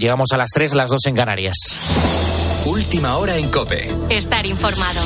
[0.00, 1.78] Llegamos a las 3, las 2 en Canarias.
[2.64, 3.86] Última hora en Cope.
[4.08, 4.98] Estar informado.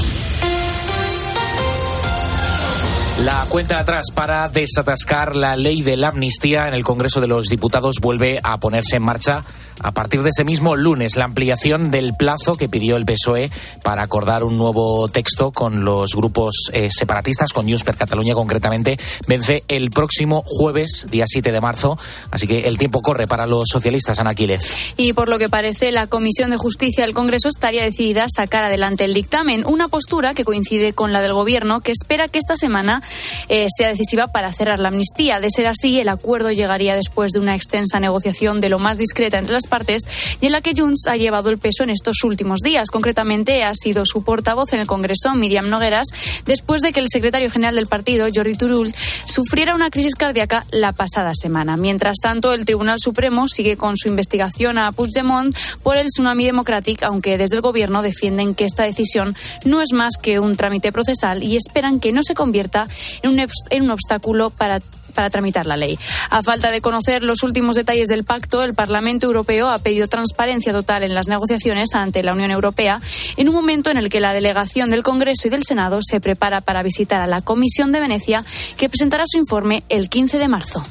[3.25, 7.47] La cuenta atrás para desatascar la ley de la amnistía en el Congreso de los
[7.47, 9.45] Diputados vuelve a ponerse en marcha
[9.81, 13.51] a partir de ese mismo lunes la ampliación del plazo que pidió el PSOE
[13.83, 18.99] para acordar un nuevo texto con los grupos eh, separatistas, con News per Cataluña concretamente,
[19.27, 21.99] vence el próximo jueves, día 7 de marzo.
[22.31, 24.75] Así que el tiempo corre para los socialistas, Ana Quílez.
[24.97, 28.65] Y por lo que parece, la Comisión de Justicia del Congreso estaría decidida a sacar
[28.65, 32.57] adelante el dictamen, una postura que coincide con la del Gobierno, que espera que esta
[32.57, 33.03] semana
[33.49, 35.41] eh, sea decisiva para cerrar la amnistía.
[35.41, 39.39] De ser así, el acuerdo llegaría después de una extensa negociación de lo más discreta
[39.39, 40.03] entre las partes
[40.41, 42.91] y en la que Junts ha llevado el peso en estos últimos días.
[42.91, 46.09] Concretamente, ha sido su portavoz en el Congreso, Miriam Nogueras,
[46.45, 48.95] después de que el secretario general del partido, Jordi Turul,
[49.27, 51.77] sufriera una crisis cardíaca la pasada semana.
[51.77, 57.07] Mientras tanto, el Tribunal Supremo sigue con su investigación a Puigdemont por el tsunami democrático,
[57.07, 61.43] aunque desde el Gobierno defienden que esta decisión no es más que un trámite procesal
[61.43, 62.89] y esperan que no se convierta
[63.23, 64.81] en un obstáculo para
[65.15, 65.99] para tramitar la ley.
[66.31, 70.73] A falta de conocer los últimos detalles del pacto, el Parlamento Europeo ha pedido transparencia
[70.73, 73.01] total en las negociaciones ante la Unión Europea
[73.37, 76.61] en un momento en el que la delegación del Congreso y del Senado se prepara
[76.61, 78.45] para visitar a la Comisión de Venecia,
[78.77, 80.85] que presentará su informe el 15 de marzo.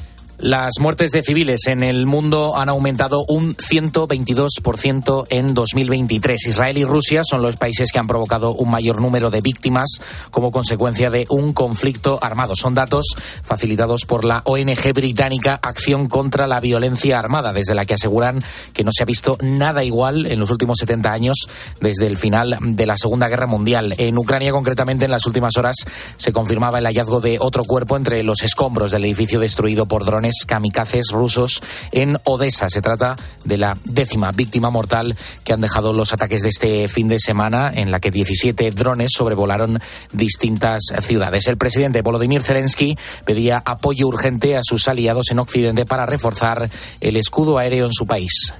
[0.44, 6.48] Las muertes de civiles en el mundo han aumentado un 122% en 2023.
[6.48, 9.88] Israel y Rusia son los países que han provocado un mayor número de víctimas
[10.30, 12.54] como consecuencia de un conflicto armado.
[12.56, 13.06] Son datos
[13.42, 18.84] facilitados por la ONG británica Acción contra la Violencia Armada, desde la que aseguran que
[18.84, 21.48] no se ha visto nada igual en los últimos 70 años
[21.80, 23.94] desde el final de la Segunda Guerra Mundial.
[23.96, 25.76] En Ucrania, concretamente, en las últimas horas
[26.18, 30.33] se confirmaba el hallazgo de otro cuerpo entre los escombros del edificio destruido por drones
[30.46, 32.68] kamikazes rusos en Odessa.
[32.68, 37.08] Se trata de la décima víctima mortal que han dejado los ataques de este fin
[37.08, 39.80] de semana, en la que 17 drones sobrevolaron
[40.12, 41.46] distintas ciudades.
[41.46, 47.16] El presidente Volodymyr Zelensky pedía apoyo urgente a sus aliados en Occidente para reforzar el
[47.16, 48.54] escudo aéreo en su país.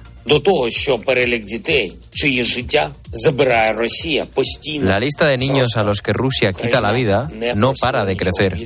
[4.87, 8.57] La lista de niños a los que Rusia quita la vida no para de crecer.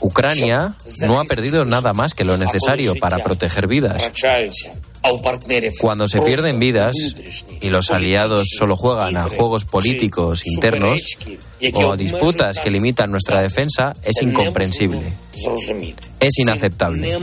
[0.00, 4.10] Ucrania no ha perdido nada más que lo necesario para proteger vidas.
[5.80, 6.94] Cuando se pierden vidas
[7.60, 11.00] y los aliados solo juegan a juegos políticos internos
[11.74, 15.02] o disputas que limitan nuestra defensa, es incomprensible.
[16.20, 17.16] Es inaceptable.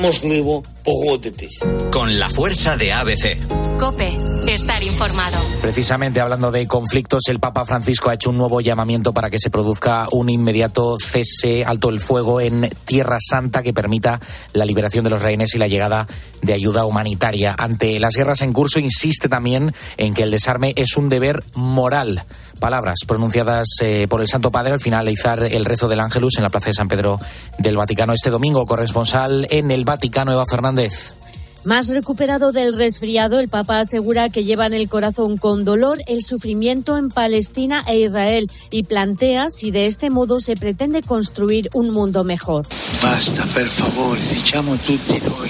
[1.92, 3.38] Con la fuerza de ABC.
[3.78, 4.10] Cope,
[4.48, 5.38] estar informado.
[5.62, 9.50] Precisamente hablando de conflictos, el Papa Francisco ha hecho un nuevo llamamiento para que se
[9.50, 14.22] produzca un inmediato cese alto el fuego en Tierra Santa que permita
[14.54, 16.08] la liberación de los rehenes y la llegada
[16.42, 17.54] de ayuda humanitaria.
[17.58, 22.24] Ante las guerras en curso, insiste también en que el desarme es un deber moral
[22.60, 26.50] palabras pronunciadas eh, por el Santo Padre al finalizar el rezo del Ángelus en la
[26.50, 27.20] Plaza de San Pedro
[27.58, 28.66] del Vaticano este domingo.
[28.66, 31.18] Corresponsal en el Vaticano, Eva Fernández.
[31.66, 36.24] Más recuperado del resfriado, el Papa asegura que lleva en el corazón con dolor el
[36.24, 41.90] sufrimiento en Palestina e Israel y plantea si de este modo se pretende construir un
[41.90, 42.68] mundo mejor.
[43.02, 45.50] Basta, per favore, diciamo tutti noi.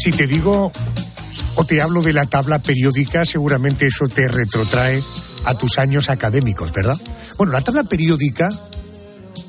[0.07, 0.71] Si te digo
[1.55, 5.03] o te hablo de la tabla periódica, seguramente eso te retrotrae
[5.43, 6.95] a tus años académicos, ¿verdad?
[7.37, 8.49] Bueno, la tabla periódica,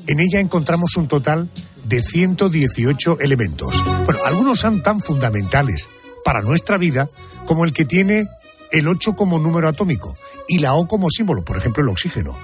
[0.07, 1.49] en ella encontramos un total
[1.85, 3.81] de 118 elementos.
[4.03, 5.87] Bueno, algunos son tan fundamentales
[6.25, 7.07] para nuestra vida
[7.45, 8.27] como el que tiene
[8.73, 10.13] el 8 como número atómico
[10.49, 12.37] y la O como símbolo, por ejemplo, el oxígeno.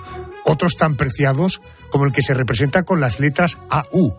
[0.45, 1.59] Otros tan preciados
[1.89, 4.15] como el que se representa con las letras AU,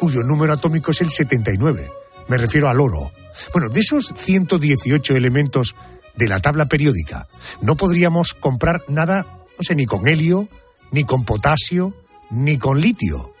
[0.00, 2.05] cuyo número atómico es el 79.
[2.28, 3.12] Me refiero al oro.
[3.52, 5.74] Bueno, de esos 118 elementos
[6.16, 7.28] de la tabla periódica,
[7.60, 9.26] no podríamos comprar nada,
[9.58, 10.48] no sé, ni con helio,
[10.90, 11.94] ni con potasio,
[12.30, 13.34] ni con litio,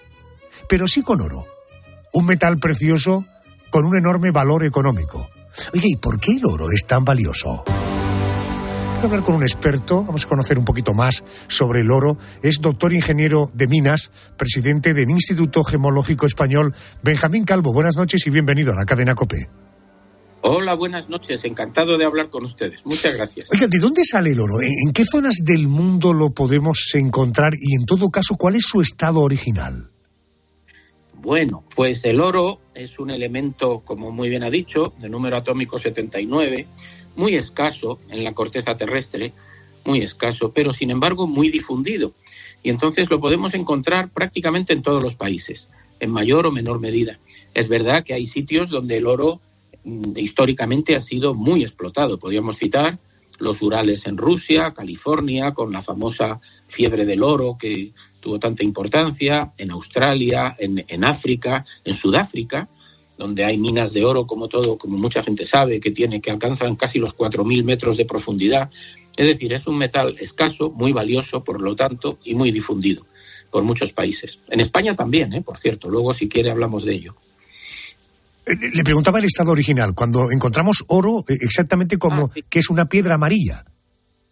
[0.68, 1.46] pero sí con oro.
[2.12, 3.24] Un metal precioso
[3.70, 5.28] con un enorme valor económico.
[5.72, 7.64] Oye, ¿y por qué el oro es tan valioso?
[8.96, 12.16] Quiero hablar con un experto, vamos a conocer un poquito más sobre el oro.
[12.42, 16.72] Es doctor ingeniero de minas, presidente del Instituto Gemológico Español,
[17.02, 17.74] Benjamín Calvo.
[17.74, 19.50] Buenas noches y bienvenido a la cadena COPE.
[20.40, 21.40] Hola, buenas noches.
[21.44, 22.80] Encantado de hablar con ustedes.
[22.86, 23.46] Muchas gracias.
[23.52, 24.62] Oiga, ¿de dónde sale el oro?
[24.62, 27.52] ¿En qué zonas del mundo lo podemos encontrar?
[27.52, 29.90] Y en todo caso, ¿cuál es su estado original?
[31.16, 35.78] Bueno, pues el oro es un elemento, como muy bien ha dicho, de número atómico
[35.78, 36.66] 79,
[37.16, 39.32] muy escaso en la corteza terrestre,
[39.84, 42.12] muy escaso, pero sin embargo muy difundido.
[42.62, 45.66] Y entonces lo podemos encontrar prácticamente en todos los países,
[46.00, 47.18] en mayor o menor medida.
[47.54, 49.40] Es verdad que hay sitios donde el oro
[49.86, 52.18] Mm, históricamente ha sido muy explotado.
[52.18, 52.98] Podríamos citar
[53.38, 56.40] los Urales en Rusia, California, con la famosa
[56.70, 62.68] fiebre del oro que tuvo tanta importancia, en Australia, en, en África, en Sudáfrica,
[63.16, 66.76] donde hay minas de oro, como todo, como mucha gente sabe, que tiene, que alcanzan
[66.76, 68.70] casi los 4.000 metros de profundidad.
[69.16, 73.06] Es decir, es un metal escaso, muy valioso, por lo tanto, y muy difundido
[73.50, 74.38] por muchos países.
[74.50, 75.42] En España también, ¿eh?
[75.42, 77.14] por cierto, luego si quiere hablamos de ello.
[78.46, 82.68] Eh, le preguntaba el estado original, cuando encontramos oro, eh, exactamente como ah, que es
[82.68, 83.64] una piedra amarilla.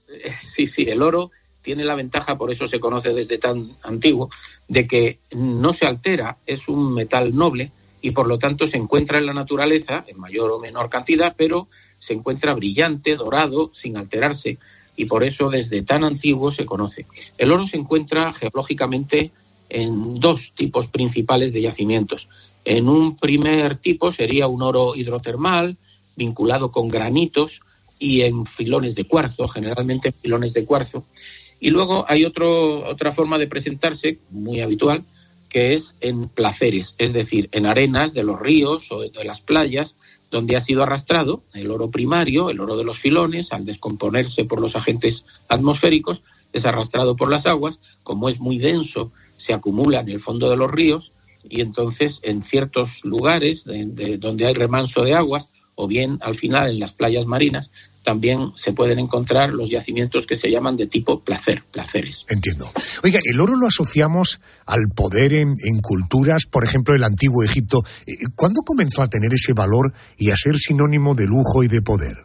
[0.09, 1.31] Eh, sí, sí, el oro
[1.63, 4.29] tiene la ventaja, por eso se conoce desde tan antiguo,
[4.69, 7.73] de que no se altera, es un metal noble
[8.05, 11.69] y por lo tanto se encuentra en la naturaleza en mayor o menor cantidad, pero
[12.07, 14.59] se encuentra brillante, dorado, sin alterarse
[14.95, 17.07] y por eso desde tan antiguo se conoce.
[17.39, 19.31] El oro se encuentra geológicamente
[19.71, 22.29] en dos tipos principales de yacimientos.
[22.67, 25.79] En un primer tipo sería un oro hidrotermal
[26.15, 27.53] vinculado con granitos
[27.99, 31.07] y en filones de cuarzo, generalmente filones de cuarzo.
[31.59, 35.05] Y luego hay otro, otra forma de presentarse muy habitual,
[35.55, 39.95] que es en placeres, es decir, en arenas de los ríos o de las playas,
[40.29, 44.61] donde ha sido arrastrado el oro primario, el oro de los filones, al descomponerse por
[44.61, 46.21] los agentes atmosféricos,
[46.53, 49.13] es arrastrado por las aguas, como es muy denso,
[49.47, 51.13] se acumula en el fondo de los ríos
[51.49, 55.47] y entonces en ciertos lugares donde hay remanso de aguas
[55.77, 57.71] o bien al final en las playas marinas
[58.05, 62.17] también se pueden encontrar los yacimientos que se llaman de tipo placer, placeres.
[62.29, 62.67] Entiendo.
[63.03, 67.83] Oiga, el oro lo asociamos al poder en, culturas, por ejemplo, el antiguo Egipto.
[68.07, 71.81] Eh, ¿Cuándo comenzó a tener ese valor y a ser sinónimo de lujo y de
[71.81, 72.17] poder?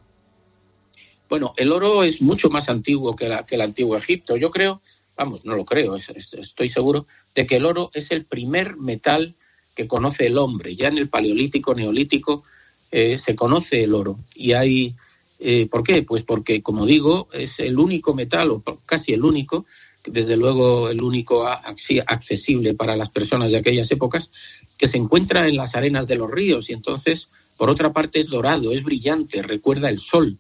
[1.30, 4.36] Bueno, el oro es mucho más antiguo que, que el antiguo Egipto.
[4.36, 4.82] Yo creo,
[5.18, 9.36] vamos, no lo creo, estoy seguro de que el oro es el primer metal
[9.76, 10.76] que conoce el hombre.
[10.76, 12.44] Ya en el paleolítico, neolítico,
[12.92, 14.18] eh, se conoce el oro.
[14.36, 14.96] Y hay,
[15.40, 16.04] eh, ¿por qué?
[16.04, 19.66] Pues porque, como digo, es el único metal, o casi el único,
[20.06, 24.30] desde luego el único accesible para las personas de aquellas épocas,
[24.78, 27.28] que se encuentra en las arenas de los ríos y entonces,
[27.58, 30.38] por otra parte, es dorado, es brillante, recuerda el sol.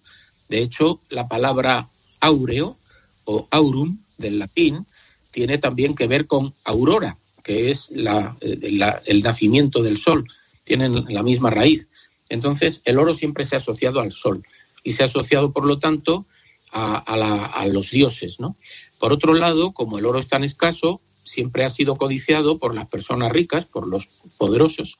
[0.49, 1.89] De hecho, la palabra
[2.19, 2.77] áureo
[3.23, 4.85] o aurum del latín
[5.31, 10.25] tiene también que ver con aurora, que es el nacimiento del sol,
[10.65, 11.85] tienen la misma raíz.
[12.29, 14.43] Entonces, el oro siempre se ha asociado al sol
[14.83, 16.25] y se ha asociado, por lo tanto,
[16.71, 18.55] a, los dioses, ¿no?
[18.99, 22.87] Por otro lado, como el oro es tan escaso, siempre ha sido codiciado por las
[22.87, 24.03] personas ricas, por los
[24.37, 24.95] poderosos,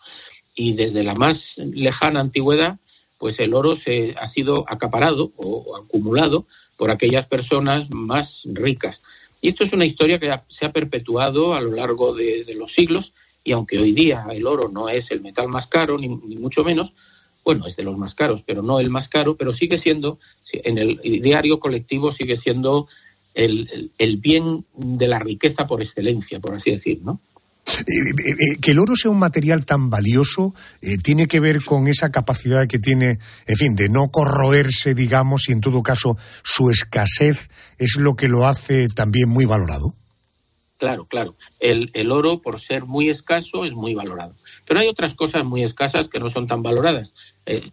[0.55, 2.79] y desde la más lejana antigüedad,
[3.17, 6.45] pues el oro se ha sido acaparado o acumulado
[6.77, 9.00] por aquellas personas más ricas.
[9.41, 13.12] Y esto es una historia que se ha perpetuado a lo largo de, los siglos
[13.43, 16.91] y aunque hoy día el oro no es el metal más caro, ni, mucho menos,
[17.50, 20.20] bueno, es de los más caros, pero no el más caro, pero sigue siendo,
[20.53, 22.88] en el diario colectivo sigue siendo
[23.34, 27.20] el, el bien de la riqueza por excelencia, por así decir, ¿no?
[27.65, 31.88] Eh, eh, que el oro sea un material tan valioso eh, tiene que ver con
[31.88, 36.70] esa capacidad que tiene, en fin, de no corroerse, digamos, y en todo caso su
[36.70, 39.96] escasez es lo que lo hace también muy valorado.
[40.77, 41.36] Claro, claro.
[41.60, 44.36] El, el oro, por ser muy escaso, es muy valorado.
[44.69, 47.11] Pero hay otras cosas muy escasas que no son tan valoradas.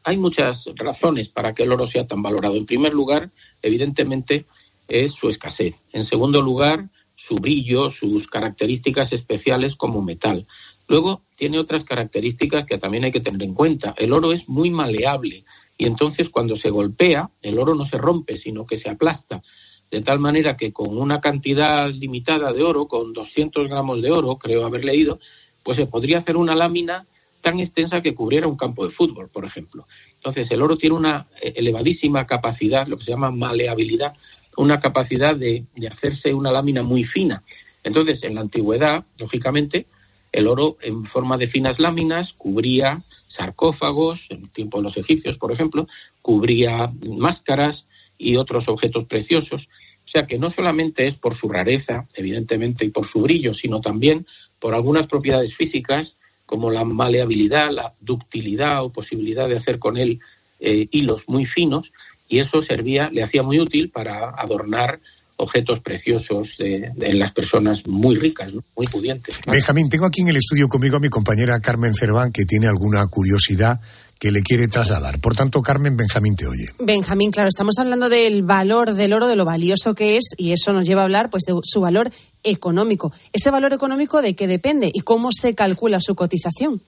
[0.02, 2.56] hay muchas razones para que el oro sea tan valorado.
[2.56, 3.28] En primer lugar,
[3.60, 4.46] evidentemente,
[4.88, 5.74] es su escasez.
[5.92, 6.88] En segundo lugar,
[7.28, 10.46] su brillo, sus características especiales como metal.
[10.88, 13.94] Luego tiene otras características que también hay que tener en cuenta.
[13.98, 15.44] El oro es muy maleable
[15.76, 19.42] y entonces cuando se golpea, el oro no se rompe, sino que se aplasta.
[19.90, 24.36] De tal manera que con una cantidad limitada de oro, con 200 gramos de oro,
[24.38, 25.20] creo haber leído,
[25.66, 27.06] pues se podría hacer una lámina
[27.42, 29.88] tan extensa que cubriera un campo de fútbol, por ejemplo.
[30.14, 34.14] Entonces, el oro tiene una elevadísima capacidad, lo que se llama maleabilidad,
[34.56, 37.42] una capacidad de, hacerse una lámina muy fina.
[37.82, 39.86] Entonces, en la antigüedad, lógicamente,
[40.30, 43.02] el oro en forma de finas láminas cubría
[43.36, 45.88] sarcófagos, en el tiempo de los egipcios, por ejemplo,
[46.22, 47.84] cubría máscaras
[48.18, 49.66] y otros objetos preciosos.
[50.06, 53.80] O sea que no solamente es por su rareza, evidentemente, y por su brillo, sino
[53.80, 54.26] también
[54.66, 56.08] por algunas propiedades físicas
[56.44, 60.18] como la maleabilidad, la ductilidad o posibilidad de hacer con él
[60.58, 61.86] eh, hilos muy finos,
[62.28, 64.98] y eso servía, le hacía muy útil para adornar
[65.36, 69.40] objetos preciosos de, las personas muy ricas, muy pudientes.
[69.46, 73.06] Benjamín, tengo aquí en el estudio conmigo a mi compañera Carmen Cerván, que tiene alguna
[73.06, 73.78] curiosidad
[74.18, 75.20] que le quiere trasladar.
[75.20, 76.66] Por tanto, Carmen, Benjamín te oye.
[76.78, 80.72] Benjamín, claro, estamos hablando del valor del oro, de lo valioso que es, y eso
[80.72, 82.08] nos lleva a hablar pues de su valor
[82.42, 83.12] económico.
[83.32, 86.80] ¿Ese valor económico de qué depende y cómo se calcula su cotización?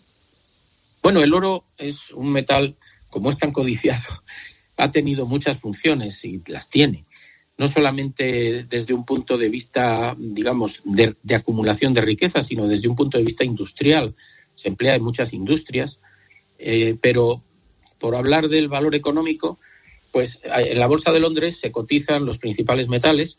[1.02, 2.76] Bueno, el oro es un metal,
[3.10, 4.04] como es tan codiciado,
[4.76, 7.04] ha tenido muchas funciones y las tiene.
[7.56, 12.94] No solamente desde un punto de vista, digamos, de, acumulación de riqueza, sino desde un
[12.94, 14.14] punto de vista industrial.
[14.54, 15.98] Se emplea en muchas industrias,
[16.58, 17.42] eh, pero
[17.98, 19.58] por hablar del valor económico,
[20.12, 23.38] pues en la Bolsa de Londres se cotizan los principales metales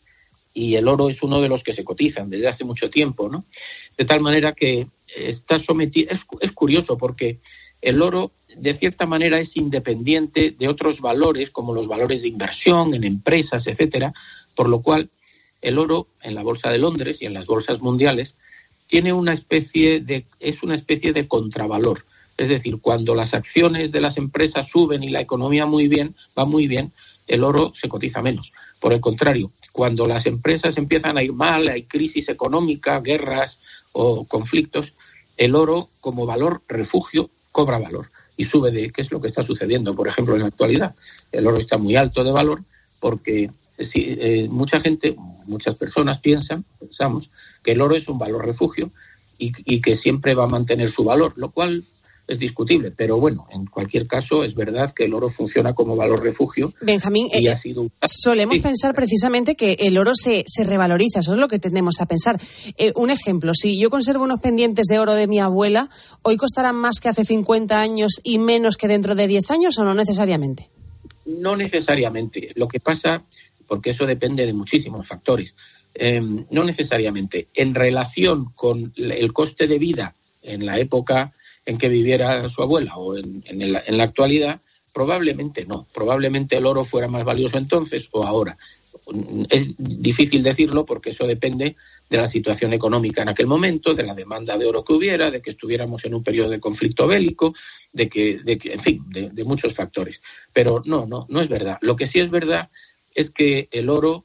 [0.52, 3.44] y el oro es uno de los que se cotizan desde hace mucho tiempo, ¿no?
[3.96, 7.38] De tal manera que está sometido, es curioso porque
[7.82, 12.94] el oro de cierta manera es independiente de otros valores como los valores de inversión
[12.94, 14.12] en empresas, etcétera,
[14.54, 15.10] por lo cual
[15.62, 18.34] el oro en la bolsa de Londres y en las bolsas mundiales
[18.88, 22.04] tiene una especie de es una especie de contravalor,
[22.40, 26.46] es decir, cuando las acciones de las empresas suben y la economía muy bien, va
[26.46, 26.90] muy bien,
[27.26, 28.50] el oro se cotiza menos.
[28.80, 33.58] Por el contrario, cuando las empresas empiezan a ir mal, hay crisis económica, guerras
[33.92, 34.86] o conflictos,
[35.36, 39.44] el oro como valor refugio cobra valor y sube de qué es lo que está
[39.44, 40.94] sucediendo, por ejemplo, en la actualidad.
[41.30, 42.62] El oro está muy alto de valor
[43.00, 43.50] porque
[43.92, 47.28] si, eh, mucha gente, muchas personas piensan, pensamos,
[47.62, 48.92] que el oro es un valor refugio
[49.36, 51.82] y que siempre va a mantener su valor, lo cual
[52.30, 56.22] es discutible, pero bueno, en cualquier caso es verdad que el oro funciona como valor
[56.22, 56.72] refugio.
[56.80, 57.88] Benjamín, y eh, ha sido...
[58.04, 62.06] solemos pensar precisamente que el oro se, se, revaloriza, eso es lo que tendemos a
[62.06, 62.36] pensar.
[62.78, 65.88] Eh, un ejemplo, si yo conservo unos pendientes de oro de mi abuela,
[66.22, 69.84] ¿hoy costarán más que hace 50 años y menos que dentro de 10 años o
[69.84, 70.70] no necesariamente?
[71.26, 72.52] No necesariamente.
[72.54, 73.24] Lo que pasa,
[73.66, 75.52] porque eso depende de muchísimos factores,
[75.94, 77.48] em, no necesariamente.
[77.54, 81.32] En relación con el coste de vida en la época
[81.70, 84.60] en que viviera su abuela o en, la actualidad,
[84.92, 85.86] probablemente no.
[85.94, 88.56] Probablemente el oro fuera más valioso entonces o ahora.
[89.48, 91.76] Es difícil decirlo porque eso depende
[92.08, 95.40] de la situación económica en aquel momento, de la demanda de oro que hubiera, de
[95.40, 97.54] que estuviéramos en un periodo de conflicto bélico,
[97.92, 100.20] de que, de que en fin, de muchos factores.
[100.52, 101.78] Pero no, no, no es verdad.
[101.82, 102.68] Lo que sí es verdad
[103.14, 104.24] es que el oro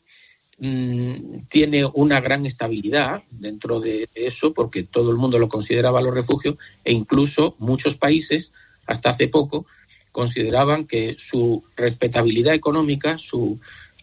[0.57, 6.13] Mm, tiene una gran estabilidad dentro de eso porque todo el mundo lo considera valor
[6.13, 8.50] refugio e incluso muchos países
[8.88, 9.65] hasta hace poco
[10.13, 13.59] consideraban que su respetabilidad económica, su,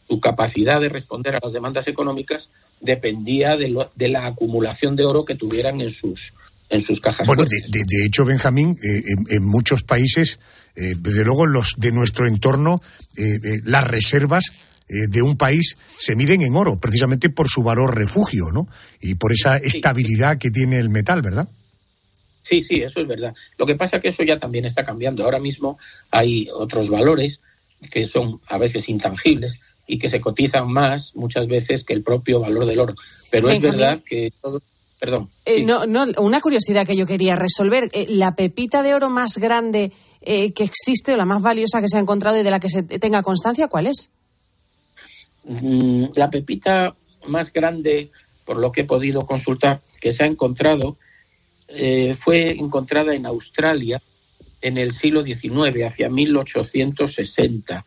[0.06, 2.47] su capacidad de responder a las demandas económicas
[2.82, 6.21] dependía de, de la acumulación de oro que tuvieran en sus
[6.68, 7.26] en sus cajas.
[7.26, 10.40] Bueno, de, hecho, Benjamín, eh, en, muchos países,
[10.75, 12.80] eh, desde luego los de nuestro entorno,
[13.14, 17.96] eh, las reservas eh, de un país se miden en oro, precisamente por su valor
[17.96, 18.66] refugio, ¿no?
[19.00, 21.49] Y por esa estabilidad que tiene el metal, ¿verdad?
[22.49, 23.32] Sí, sí, eso es verdad.
[23.56, 25.25] Lo que pasa es que eso ya también está cambiando.
[25.25, 25.78] Ahora mismo
[26.11, 27.38] hay otros valores
[27.90, 29.54] que son a veces intangibles
[29.87, 32.94] y que se cotizan más muchas veces que el propio valor del oro.
[33.30, 34.61] Pero es verdad que todo.
[35.00, 35.30] Perdón.
[35.46, 37.84] Eh, no, no, una curiosidad que yo quería resolver.
[37.92, 41.88] Eh, ¿La pepita de oro más grande eh, que existe o la más valiosa que
[41.88, 44.12] se ha encontrado y de la que se tenga constancia, cuál es?
[45.44, 46.94] Mm, la pepita
[47.26, 48.11] más grande,
[48.44, 50.96] por lo que he podido consultar, que se ha encontrado,
[52.22, 53.99] fue encontrada en Australia
[54.61, 57.82] en el siglo XIX, hacia 1860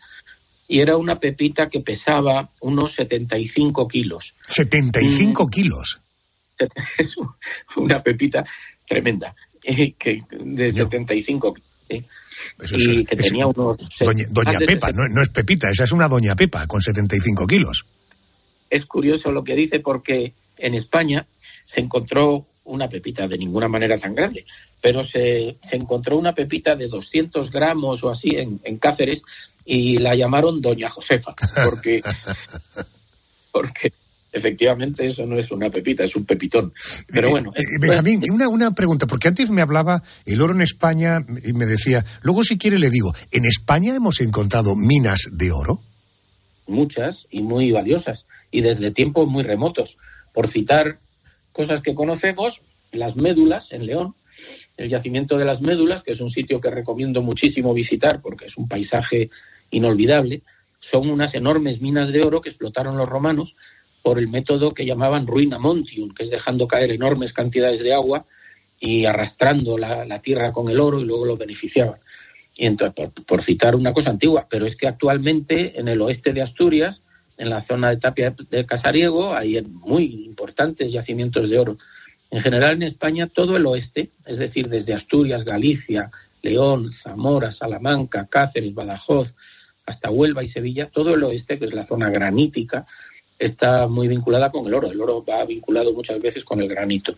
[0.67, 4.33] y era una pepita que pesaba unos 75 kilos.
[4.47, 5.49] ¿75 mm.
[5.49, 6.01] kilos?
[6.97, 7.13] Es
[7.75, 8.45] una pepita
[8.87, 12.05] tremenda, eh, que de 75 kilos.
[12.71, 13.77] Y que tenía unos...
[14.29, 17.85] Doña, Pepa, no, no, es Pepita, esa es una Doña Pepa con 75 kilos.
[18.69, 21.25] Es curioso lo que dice porque en España
[21.73, 24.45] se encontró una pepita de ninguna manera tan grande,
[24.81, 29.21] pero se, se encontró una pepita de 200 gramos o así en, en Cáceres
[29.65, 31.33] y la llamaron Doña Josefa,
[31.65, 32.01] porque,
[33.51, 33.91] porque
[34.35, 36.73] efectivamente eso no es una pepita, es un pepitón.
[37.11, 37.51] Pero bueno.
[37.55, 41.53] Eh, eh, Benjamín, una, una pregunta, porque antes me hablaba el oro en España y
[41.53, 45.79] me decía, luego si quiere le digo, ¿en España hemos encontrado minas de oro?
[46.67, 49.95] Muchas y muy valiosas, y desde tiempos muy remotos.
[50.33, 50.97] Por citar
[51.53, 52.53] cosas que conocemos,
[52.91, 54.15] las médulas en León,
[54.75, 58.57] el yacimiento de las médulas, que es un sitio que recomiendo muchísimo visitar porque es
[58.57, 59.29] un paisaje
[59.71, 60.41] inolvidable,
[60.91, 63.55] son unas enormes minas de oro que explotaron los romanos
[64.05, 68.27] por el método que llamaban ruina montium, que es dejando caer enormes cantidades de agua
[68.79, 71.97] y arrastrando la, tierra con el oro y luego lo beneficiaban.
[72.53, 76.43] Y entonces, por, citar una cosa antigua, pero es que actualmente en el oeste de
[76.43, 77.01] Asturias,
[77.39, 81.77] en la zona de Tapia de Casariego, hay muy importantes yacimientos de oro.
[82.29, 86.11] En general en España todo el oeste, es decir, desde Asturias, Galicia,
[86.43, 89.33] León, Zamora, Salamanca, Cáceres, Badajoz,
[89.87, 92.85] hasta Huelva y Sevilla, todo el oeste, que es la zona granítica,
[93.39, 94.91] está muy vinculada con el oro.
[94.91, 97.15] El oro va vinculado muchas veces con el granito.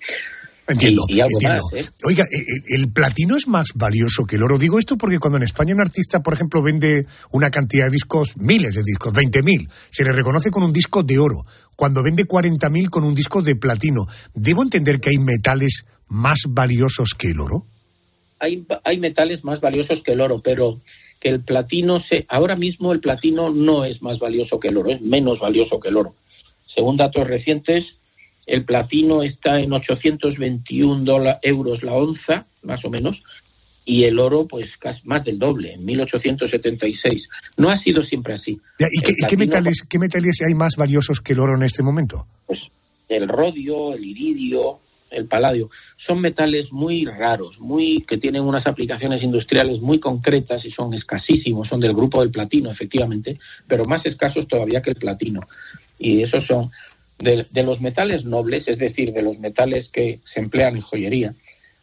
[0.70, 1.62] Entiendo, entiendo.
[1.74, 1.84] ¿eh?
[2.04, 4.58] Oiga, eh, eh, ¿el platino es más valioso que el oro?
[4.58, 8.36] Digo esto porque cuando en España un artista, por ejemplo, vende una cantidad de discos,
[8.38, 11.38] miles de discos, 20.000, se le reconoce con un disco de oro.
[11.78, 14.08] Cuando vende 40.000 con un disco de platino.
[14.34, 17.66] ¿Debo entender que hay metales más valiosos que el oro?
[18.40, 20.82] Hay, hay metales más valiosos que el oro, pero
[21.20, 24.92] que el platino se ahora mismo el platino no es más valioso que el oro,
[24.92, 26.16] es menos valioso que el oro.
[26.74, 27.86] Según datos recientes,
[28.46, 33.18] el platino está en 821 euros la onza, más o menos,
[33.84, 37.24] y el oro, pues casi más del doble, en 1876.
[37.56, 38.60] No ha sido siempre así.
[38.80, 42.28] ¿Y, qué, metales, qué metales hay más valiosos que el oro en este momento?
[42.46, 42.60] Pues
[43.08, 44.80] el rodio, el iridio,
[45.12, 45.70] el paladio
[46.06, 51.68] son metales muy raros, muy que tienen unas aplicaciones industriales muy concretas y son escasísimos,
[51.68, 55.42] son del grupo del platino, efectivamente, pero más escasos todavía que el platino.
[56.00, 56.72] Y esos son
[57.20, 61.34] de, de los metales nobles, es decir, de los metales que se emplean en joyería,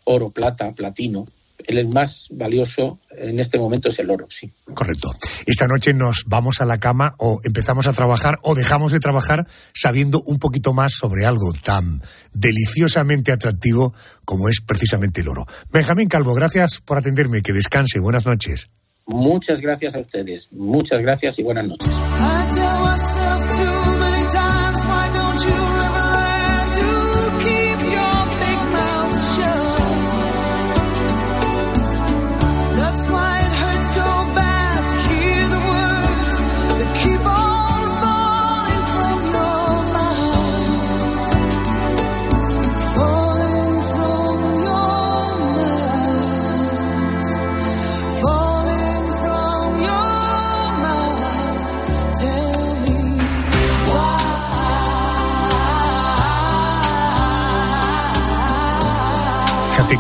[0.05, 1.27] oro, plata, platino,
[1.59, 4.53] el más valioso en este momento es el oro, sí.
[4.75, 5.11] Correcto.
[5.47, 9.47] Esta noche nos vamos a la cama o empezamos a trabajar o dejamos de trabajar
[9.73, 12.01] sabiendo un poquito más sobre algo tan
[12.33, 15.47] deliciosamente atractivo como es precisamente el oro.
[15.73, 17.43] Benjamín Calvo, gracias por atenderme.
[17.43, 18.01] Que descanse.
[18.01, 18.69] Buenas noches.
[19.07, 20.45] Muchas gracias a ustedes.
[20.51, 21.89] Muchas gracias y buenas noches.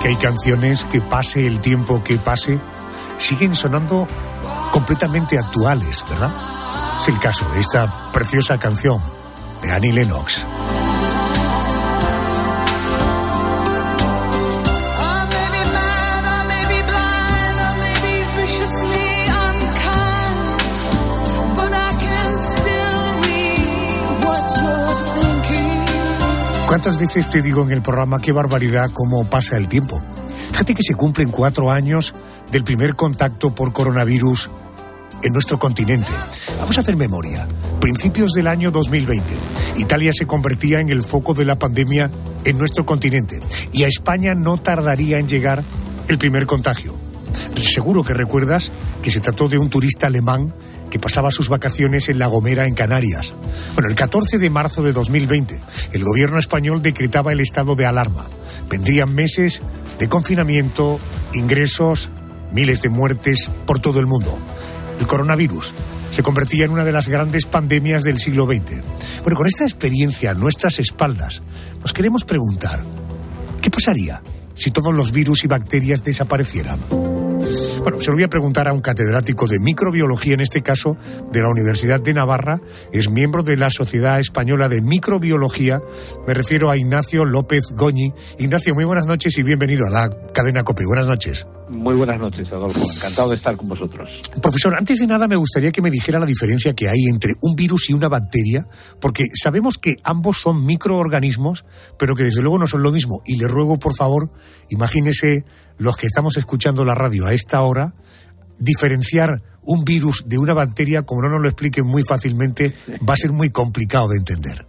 [0.04, 2.58] Que hay canciones que pase el tiempo que pase,
[3.16, 4.06] siguen sonando
[4.70, 6.30] completamente actuales, ¿verdad?
[7.00, 9.00] Es el caso de esta preciosa canción
[9.62, 10.44] de Annie Lennox.
[26.74, 30.02] ¿Cuántas veces te digo en el programa qué barbaridad cómo pasa el tiempo?
[30.50, 32.16] Fíjate que se cumplen cuatro años
[32.50, 34.50] del primer contacto por coronavirus
[35.22, 36.10] en nuestro continente.
[36.58, 37.46] Vamos a hacer memoria.
[37.80, 39.22] Principios del año 2020,
[39.76, 42.10] Italia se convertía en el foco de la pandemia
[42.44, 43.38] en nuestro continente
[43.72, 45.62] y a España no tardaría en llegar
[46.08, 46.96] el primer contagio.
[47.54, 50.52] Seguro que recuerdas que se trató de un turista alemán
[50.94, 53.32] que pasaba sus vacaciones en La Gomera, en Canarias.
[53.74, 55.58] Bueno, el 14 de marzo de 2020,
[55.92, 58.26] el gobierno español decretaba el estado de alarma.
[58.70, 59.60] Vendrían meses
[59.98, 61.00] de confinamiento,
[61.32, 62.10] ingresos,
[62.52, 64.38] miles de muertes por todo el mundo.
[65.00, 65.74] El coronavirus
[66.12, 68.80] se convertía en una de las grandes pandemias del siglo XX.
[69.24, 71.42] Bueno, con esta experiencia a nuestras espaldas,
[71.80, 72.84] nos queremos preguntar,
[73.60, 74.22] ¿qué pasaría
[74.54, 76.78] si todos los virus y bacterias desaparecieran?
[77.84, 80.96] Bueno, se lo voy a preguntar a un catedrático de microbiología, en este caso
[81.30, 82.58] de la Universidad de Navarra,
[82.92, 85.82] es miembro de la Sociedad Española de Microbiología,
[86.26, 88.14] me refiero a Ignacio López Goñi.
[88.38, 90.86] Ignacio, muy buenas noches y bienvenido a la cadena COPE.
[90.86, 91.46] Buenas noches.
[91.68, 92.80] Muy buenas noches, Adolfo.
[92.80, 94.08] Encantado de estar con vosotros.
[94.40, 97.54] Profesor, antes de nada me gustaría que me dijera la diferencia que hay entre un
[97.54, 98.66] virus y una bacteria,
[98.98, 101.66] porque sabemos que ambos son microorganismos,
[101.98, 103.20] pero que desde luego no son lo mismo.
[103.26, 104.30] Y le ruego, por favor,
[104.70, 105.44] imagínese
[105.78, 107.73] los que estamos escuchando la radio a esta hora,
[108.58, 112.72] diferenciar un virus de una bacteria, como no nos lo expliquen muy fácilmente,
[113.08, 114.66] va a ser muy complicado de entender.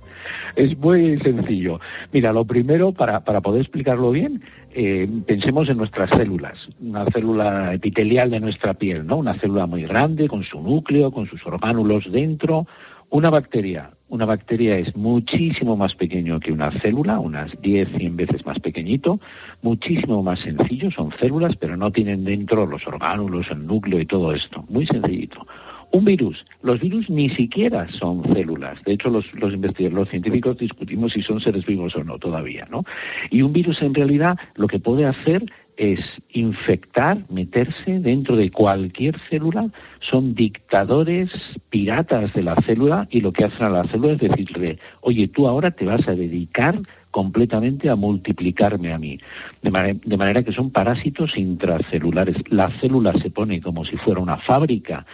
[0.55, 1.79] Es muy sencillo.
[2.13, 4.41] Mira, lo primero, para, para poder explicarlo bien,
[4.73, 9.17] eh, pensemos en nuestras células, una célula epitelial de nuestra piel, ¿no?
[9.17, 12.65] Una célula muy grande, con su núcleo, con sus orgánulos dentro.
[13.09, 18.45] Una bacteria, una bacteria es muchísimo más pequeño que una célula, unas 10, 100 veces
[18.45, 19.19] más pequeñito,
[19.61, 24.33] muchísimo más sencillo, son células, pero no tienen dentro los orgánulos, el núcleo y todo
[24.33, 24.63] esto.
[24.69, 25.45] Muy sencillito.
[25.91, 28.83] Un virus, los virus ni siquiera son células.
[28.83, 32.67] De hecho, los, los investigadores, los científicos discutimos si son seres vivos o no todavía,
[32.69, 32.83] ¿no?
[33.31, 35.45] Y un virus en realidad lo que puede hacer
[35.77, 41.29] es infectar, meterse dentro de cualquier célula, son dictadores
[41.69, 45.47] piratas de la célula y lo que hacen a la célula es decirle, oye, tú
[45.47, 46.79] ahora te vas a dedicar
[47.11, 49.17] completamente a multiplicarme a mí.
[49.61, 52.35] De, de, manera que son parásitos intracelulares.
[52.49, 55.05] La célula se pone como si fuera una fábrica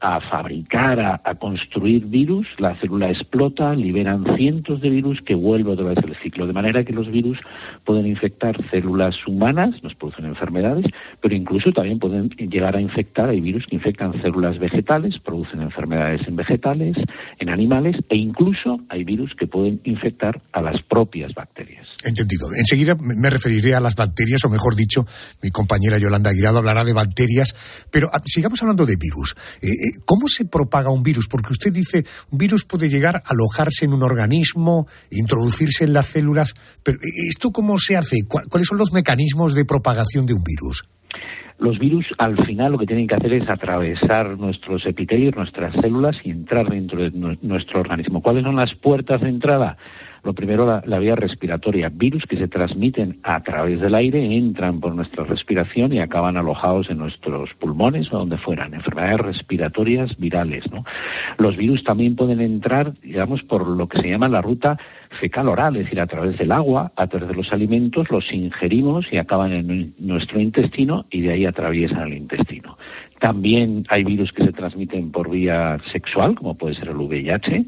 [0.00, 5.86] a fabricar, a, construir virus, la célula explota, liberan cientos de virus que vuelve otra
[5.86, 6.46] vez el ciclo.
[6.46, 7.38] De manera que los virus
[7.84, 10.86] pueden infectar células humanas, nos producen enfermedades,
[11.20, 16.26] pero incluso también pueden llegar a infectar, hay virus que infectan células vegetales, producen enfermedades
[16.26, 16.96] en vegetales,
[17.38, 21.86] en animales, e incluso hay virus que pueden infectar a las propias bacterias.
[22.04, 22.48] Entendido.
[22.56, 25.04] Enseguida me referiré a las bacterias, o mejor dicho,
[25.42, 29.34] mi compañera Yolanda Aguirado hablará de bacterias, pero ah, sigamos hablando de virus.
[29.60, 31.28] Eh, ¿Cómo se propaga un virus?
[31.28, 36.06] Porque usted dice, un virus puede llegar a alojarse en un organismo, introducirse en las
[36.06, 36.98] células, pero
[37.28, 38.24] ¿esto cómo se hace?
[38.26, 40.84] ¿Cuáles son los mecanismos de propagación de un virus?
[41.58, 46.16] Los virus al final lo que tienen que hacer es atravesar nuestros epitelios, nuestras células
[46.24, 47.10] y entrar dentro de
[47.42, 48.22] nuestro organismo.
[48.22, 49.76] ¿Cuáles son las puertas de entrada?
[50.22, 51.90] Lo primero, la, vía respiratoria.
[51.92, 56.90] Virus que se transmiten a través del aire, entran por nuestra respiración y acaban alojados
[56.90, 58.74] en nuestros pulmones o donde fueran.
[58.74, 60.70] Enfermedades respiratorias virales.
[60.70, 60.84] ¿no?
[61.38, 64.78] Los virus también pueden entrar, digamos, por lo que se llama la ruta
[65.20, 69.16] fecal-oral, es decir, a través del agua, a través de los alimentos, los ingerimos y
[69.16, 72.76] acaban en nuestro intestino y de ahí atraviesan el intestino.
[73.20, 77.66] También hay virus que se transmiten por vía sexual, como puede ser el VIH.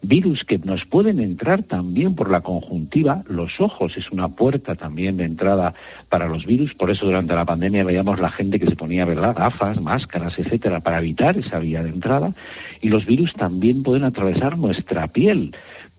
[0.00, 3.22] Virus que nos pueden entrar también por la conjuntiva.
[3.28, 5.74] Los ojos es una puerta también de entrada
[6.08, 6.72] para los virus.
[6.74, 10.80] Por eso durante la pandemia veíamos la gente que se ponía, ¿verdad?, gafas, máscaras, etcétera,
[10.80, 12.32] para evitar esa vía de entrada.
[12.80, 15.54] Y los virus también pueden atravesar nuestra piel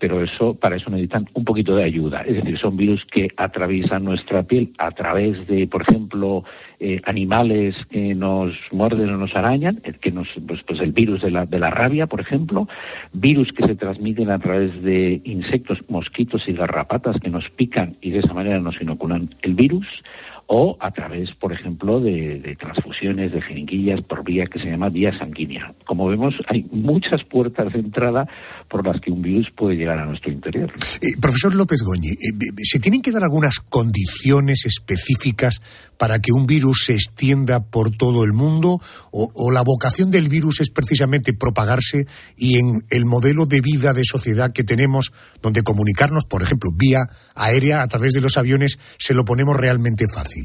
[0.06, 2.22] pero eso para eso necesitan un poquito de ayuda.
[2.22, 6.44] Es decir, son virus que atraviesan nuestra piel a través de, por ejemplo,
[6.80, 11.24] eh, animales que nos muerden o nos arañan, el que nos, pues, pues el virus
[11.24, 12.68] de la, de la rabia, por ejemplo,
[13.14, 18.12] virus que se transmiten a través de insectos, mosquitos y garrapatas que nos pican y
[18.12, 19.88] de esa manera nos inoculan el virus
[20.48, 25.18] o a través, por ejemplo, de, transfusiones de jeringuillas por vía que se llama vía
[25.18, 25.74] sanguínea.
[25.86, 28.28] Como vemos, hay muchas puertas de entrada
[28.70, 30.72] por las que un virus puede llegar a nuestro interior.
[31.02, 35.62] Eh, profesor López Goñi, eh, ¿se tienen que dar algunas condiciones específicas
[35.98, 38.80] para que un virus se extienda por todo el mundo?
[39.12, 42.06] ¿O, o la vocación del virus es precisamente propagarse
[42.38, 47.08] y en el modelo de vida de sociedad que tenemos, donde comunicarnos, por ejemplo, vía
[47.34, 50.36] aérea a través de los aviones, se lo ponemos realmente fácil?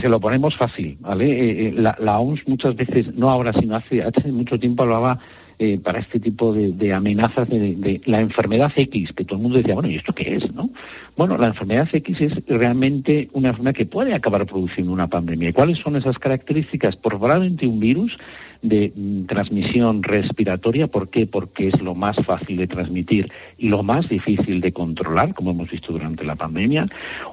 [0.00, 1.26] Se lo ponemos fácil, ¿vale?
[1.30, 5.18] Eh, eh, la, OMS muchas veces, no ahora, sino hace, hace mucho tiempo hablaba
[5.58, 9.74] eh, para este tipo de, amenazas de, la enfermedad X, que todo el mundo decía,
[9.74, 10.52] bueno, ¿y esto qué es?
[10.52, 10.70] no?
[11.16, 15.50] Bueno, la enfermedad X es realmente una enfermedad que puede acabar produciendo una pandemia.
[15.50, 16.96] ¿Y cuáles son esas características?
[16.96, 18.16] Probablemente un virus
[18.62, 18.92] de
[19.26, 20.86] transmisión respiratoria.
[20.86, 21.26] ¿Por qué?
[21.26, 25.70] Porque es lo más fácil de transmitir y lo más difícil de controlar, como hemos
[25.70, 26.88] visto durante la pandemia.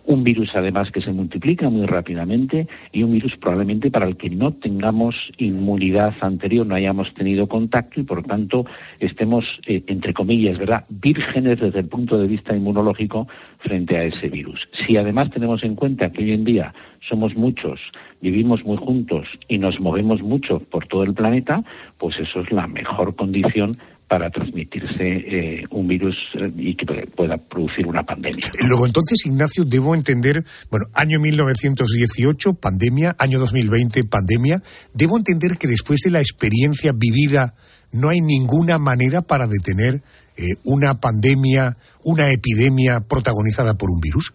[0.05, 4.29] Un virus, además, que se multiplica muy rápidamente y un virus probablemente para el que
[4.29, 8.65] no tengamos inmunidad anterior, no hayamos tenido contacto y, por tanto,
[8.99, 13.27] estemos, eh, entre comillas, ¿verdad?, vírgenes desde el punto de vista inmunológico
[13.63, 14.59] frente a ese virus.
[14.85, 16.73] Si además tenemos en cuenta que hoy en día
[17.09, 17.79] somos muchos,
[18.21, 21.63] vivimos muy juntos y nos movemos mucho por todo el planeta,
[21.97, 23.71] pues eso es la mejor condición
[24.07, 28.45] para transmitirse eh, un virus eh, y que pueda producir una pandemia.
[28.67, 34.61] Luego, entonces, Ignacio, debo entender, bueno, año 1918, pandemia, año 2020, pandemia,
[34.93, 37.55] debo entender que después de la experiencia vivida
[37.91, 40.01] no hay ninguna manera para detener
[40.37, 44.33] eh, una pandemia, una epidemia protagonizada por un virus?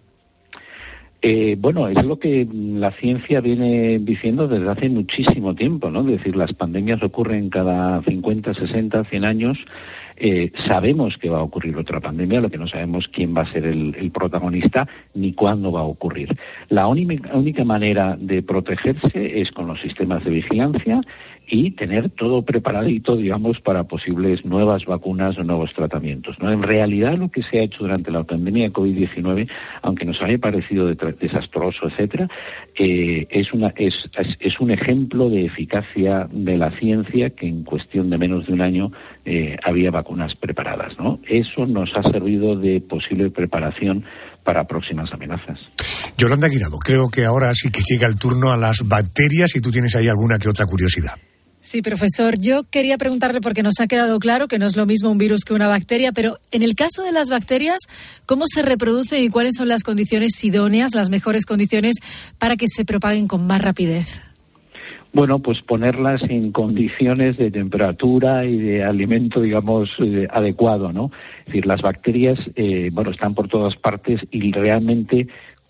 [1.20, 6.00] Eh, bueno, es lo que la ciencia viene diciendo desde hace muchísimo tiempo, ¿no?
[6.02, 9.58] Es decir, las pandemias ocurren cada 50, 60, 100 años.
[10.16, 13.52] Eh, sabemos que va a ocurrir otra pandemia, lo que no sabemos quién va a
[13.52, 16.28] ser el, el protagonista ni cuándo va a ocurrir.
[16.68, 21.00] La única manera de protegerse es con los sistemas de vigilancia
[21.50, 26.36] y tener todo preparadito, digamos, para posibles nuevas vacunas o nuevos tratamientos.
[26.40, 26.52] ¿no?
[26.52, 29.48] En realidad, lo que se ha hecho durante la pandemia de COVID-19,
[29.82, 32.28] aunque nos haya parecido desastroso, etcétera,
[32.78, 38.18] eh, es, una, es, un ejemplo de eficacia de la ciencia que en cuestión de
[38.18, 38.92] menos de un año
[39.24, 40.98] eh, había vacunas preparadas.
[40.98, 41.20] ¿no?
[41.26, 44.04] Eso nos ha servido de posible preparación
[44.44, 45.58] para próximas amenazas.
[46.16, 49.70] Yolanda Guirado, creo que ahora sí que llega el turno a las bacterias y tú
[49.70, 51.12] tienes ahí alguna que otra curiosidad.
[51.68, 52.38] Sí, profesor.
[52.38, 55.44] Yo quería preguntarle, porque nos ha quedado claro que no es lo mismo un virus
[55.44, 57.80] que una bacteria, pero en el caso de las bacterias,
[58.24, 61.96] ¿cómo se reproducen y cuáles son las condiciones idóneas, las mejores condiciones
[62.38, 64.22] para que se propaguen con más rapidez?
[65.12, 71.10] Bueno, pues ponerlas en condiciones de temperatura y de alimento, digamos, eh, adecuado, ¿no?
[71.40, 75.28] Es decir, las bacterias, eh, bueno, están por todas partes y realmente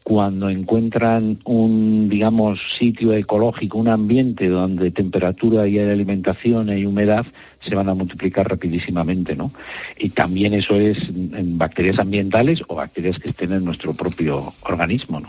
[0.09, 7.27] cuando encuentran un, digamos, sitio ecológico, un ambiente donde temperatura y alimentación y humedad,
[7.61, 9.53] se van a multiplicar rapidísimamente, ¿no?
[9.99, 15.21] Y también eso es en bacterias ambientales o bacterias que estén en nuestro propio organismo,
[15.21, 15.29] ¿no?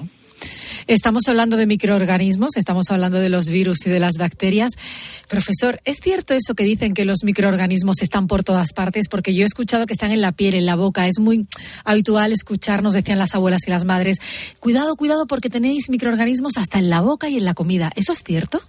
[0.90, 4.72] Estamos hablando de microorganismos, estamos hablando de los virus y de las bacterias.
[5.30, 9.08] Profesor, ¿es cierto eso que dicen que los microorganismos están por todas partes?
[9.08, 11.06] Porque yo he escuchado que están en la piel, en la boca.
[11.06, 11.46] Es muy
[11.86, 14.18] habitual escucharnos, decían las abuelas y las madres,
[14.60, 17.92] cuidado, cuidado porque tenéis microorganismos hasta en la boca y en la comida.
[17.96, 18.60] ¿Eso es cierto?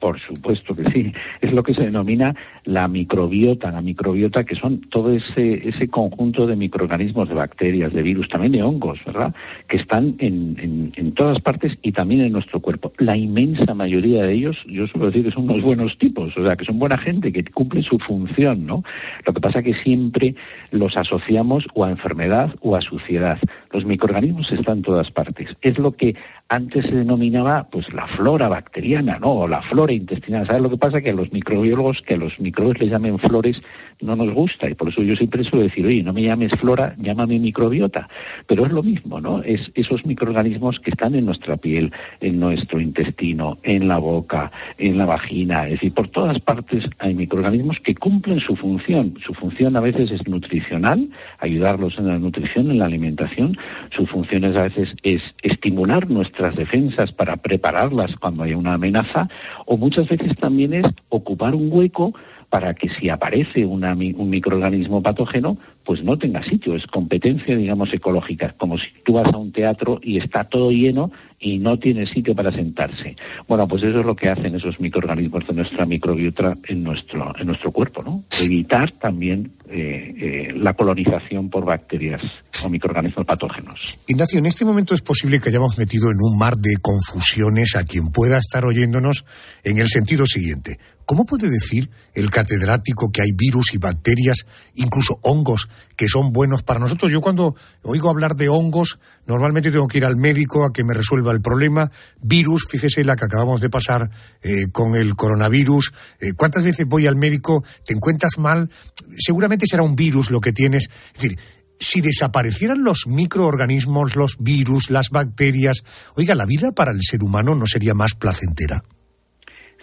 [0.00, 1.12] Por supuesto que sí.
[1.40, 6.46] Es lo que se denomina la microbiota, la microbiota que son todo ese, ese conjunto
[6.46, 9.34] de microorganismos, de bacterias, de virus, también de hongos, ¿verdad?
[9.68, 12.92] Que están en, en, todas partes y también en nuestro cuerpo.
[12.98, 16.56] La inmensa mayoría de ellos, yo suelo decir que son unos buenos tipos, o sea,
[16.56, 18.82] que son buena gente, que cumplen su función, ¿no?
[19.26, 20.34] Lo que pasa es que siempre
[20.70, 23.38] los asociamos o a enfermedad o a suciedad.
[23.72, 25.48] Los microorganismos están en todas partes.
[25.62, 26.14] Es lo que
[26.48, 29.32] antes se denominaba pues la flora bacteriana, ¿no?
[29.32, 30.46] O la flora intestinal.
[30.46, 31.00] ¿Sabes lo que pasa?
[31.00, 33.56] Que a los microbiólogos, que a los microbios les llamen flores,
[34.00, 34.68] no nos gusta.
[34.68, 38.08] Y por eso yo siempre suelo decir, oye, no me llames flora, llámame microbiota.
[38.46, 39.42] Pero es lo mismo, ¿no?
[39.42, 44.98] Es esos microorganismos que están en nuestra piel, en nuestro intestino, en la boca, en
[44.98, 45.64] la vagina.
[45.64, 49.14] Es decir, por todas partes hay microorganismos que cumplen su función.
[49.24, 53.56] Su función a veces es nutricional, ayudarlos en la nutrición, en la alimentación.
[53.96, 59.28] Su función es a veces es estimular nuestra defensas para prepararlas cuando haya una amenaza,
[59.66, 62.12] o muchas veces también es ocupar un hueco
[62.50, 66.74] para que si aparece una, un microorganismo patógeno, pues no tenga sitio.
[66.74, 68.54] Es competencia, digamos, ecológica.
[68.58, 72.34] Como si tú vas a un teatro y está todo lleno y no tiene sitio
[72.34, 73.16] para sentarse.
[73.48, 77.46] Bueno, pues eso es lo que hacen esos microorganismos de nuestra microbiota en nuestro, en
[77.46, 78.24] nuestro cuerpo, ¿no?
[78.42, 82.22] Evitar también eh, eh, la colonización por bacterias
[82.64, 83.98] o microorganismos patógenos.
[84.06, 87.84] Ignacio, en este momento es posible que hayamos metido en un mar de confusiones a
[87.84, 89.24] quien pueda estar oyéndonos
[89.62, 90.78] en el sentido siguiente.
[91.10, 94.46] ¿Cómo puede decir el catedrático que hay virus y bacterias,
[94.76, 97.10] incluso hongos, que son buenos para nosotros?
[97.10, 100.94] Yo cuando oigo hablar de hongos, normalmente tengo que ir al médico a que me
[100.94, 101.90] resuelva el problema.
[102.22, 104.08] Virus, fíjese la que acabamos de pasar
[104.40, 105.92] eh, con el coronavirus.
[106.20, 107.64] Eh, ¿Cuántas veces voy al médico?
[107.84, 108.70] ¿Te encuentras mal?
[109.18, 110.88] Seguramente será un virus lo que tienes.
[111.14, 111.38] Es decir,
[111.80, 115.82] si desaparecieran los microorganismos, los virus, las bacterias,
[116.14, 118.82] oiga, la vida para el ser humano no sería más placentera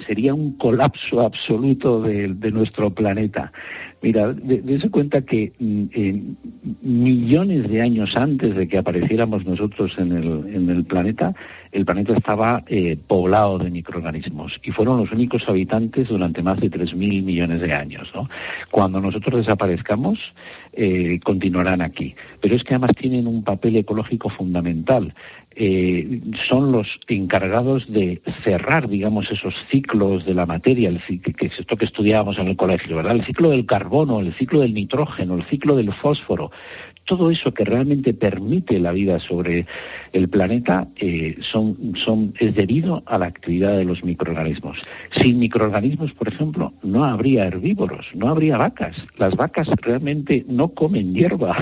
[0.05, 3.51] sería un colapso absoluto de, nuestro planeta.
[4.01, 5.86] Mira, dése cuenta que mm,
[6.81, 11.33] millones de años antes de que apareciéramos nosotros en el, en el planeta,
[11.71, 16.69] el planeta estaba eh, poblado de microorganismos y fueron los únicos habitantes durante más de
[16.69, 18.12] 3.000 millones de años.
[18.71, 20.19] Cuando nosotros desaparezcamos,
[20.73, 22.15] eh, continuarán aquí.
[22.39, 25.13] Pero es que además tienen un papel ecológico fundamental.
[25.59, 31.59] Eh, son los encargados de cerrar, digamos, esos ciclos de la materia, el, que es
[31.59, 33.15] esto que estudiábamos en el colegio, ¿verdad?
[33.15, 36.51] El ciclo del carbono, el ciclo del nitrógeno, el ciclo del fósforo
[37.07, 39.65] todo eso que realmente permite la vida sobre
[40.13, 44.77] el planeta eh, son, son, es debido a la actividad de los microorganismos.
[45.21, 48.95] Sin microorganismos, por ejemplo, no habría herbívoros, no habría vacas.
[49.17, 51.57] Las vacas realmente no comen hierba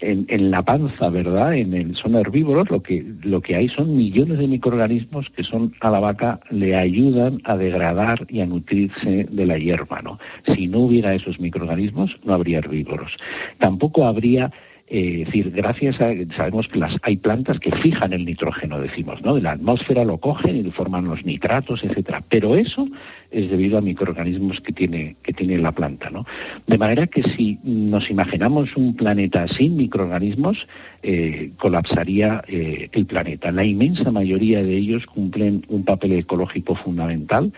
[0.00, 1.54] en, en la panza, ¿verdad?
[1.54, 5.74] En el, son herbívoros, lo que, lo que hay son millones de microorganismos que son
[5.80, 10.18] a la vaca le ayudan a degradar y a nutrirse de la hierba, ¿no?
[10.54, 13.12] Si no hubiera esos microorganismos, no habría herbívoros.
[13.58, 14.50] Tampoco habría
[14.90, 19.20] eh, es decir, gracias a, sabemos que las, hay plantas que fijan el nitrógeno, decimos,
[19.22, 19.34] ¿no?
[19.34, 22.22] De la atmósfera lo cogen y forman los nitratos, etcétera.
[22.28, 22.88] Pero eso
[23.30, 26.24] es debido a microorganismos que tiene, que tiene la planta, ¿no?
[26.66, 30.66] De manera que si nos imaginamos un planeta sin microorganismos,
[31.02, 33.52] eh, colapsaría eh, el planeta.
[33.52, 37.52] La inmensa mayoría de ellos cumplen un papel ecológico fundamental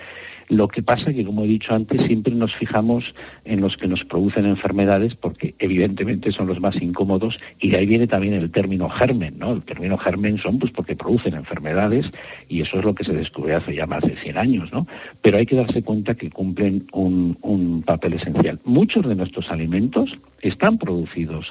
[0.51, 3.05] lo que pasa que, como he dicho antes, siempre nos fijamos
[3.45, 7.87] en los que nos producen enfermedades porque evidentemente son los más incómodos y de ahí
[7.87, 9.53] viene también el término germen, ¿no?
[9.53, 12.05] El término germen son pues porque producen enfermedades
[12.49, 14.89] y eso es lo que se descubrió hace ya más de 100 años, ¿no?
[15.23, 18.59] Pero hay que darse cuenta que cumplen un, un papel esencial.
[18.65, 20.11] Muchos de nuestros alimentos
[20.43, 21.47] están producidos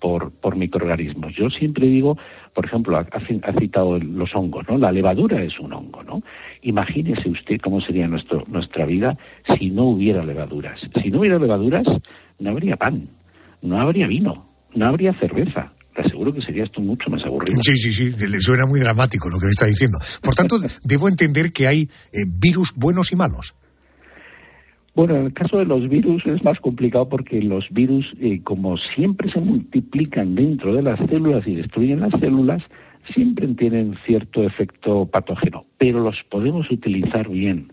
[0.00, 1.34] por, por microorganismos.
[1.34, 2.16] Yo siempre digo,
[2.54, 4.78] por ejemplo, ha, ha, citado los hongos, ¿no?
[4.78, 6.22] La levadura es un hongo, ¿no?
[6.62, 9.16] Imagínese usted cómo sería nuestro, nuestra vida
[9.58, 10.80] si no hubiera levaduras.
[11.02, 11.86] Si no hubiera levaduras,
[12.38, 13.08] no habría pan,
[13.62, 17.58] no habría vino, no habría cerveza, te aseguro que sería esto mucho más aburrido.
[17.62, 19.98] Sí, sí, sí, le suena muy dramático lo que me está diciendo.
[20.22, 23.54] Por tanto, debo entender que hay eh, virus buenos y malos.
[24.96, 28.78] Bueno, en el caso de los virus es más complicado porque los virus, eh, como
[28.78, 32.62] siempre se multiplican dentro de las células y destruyen las células,
[33.12, 37.70] siempre tienen cierto efecto patógeno, pero los podemos utilizar bien.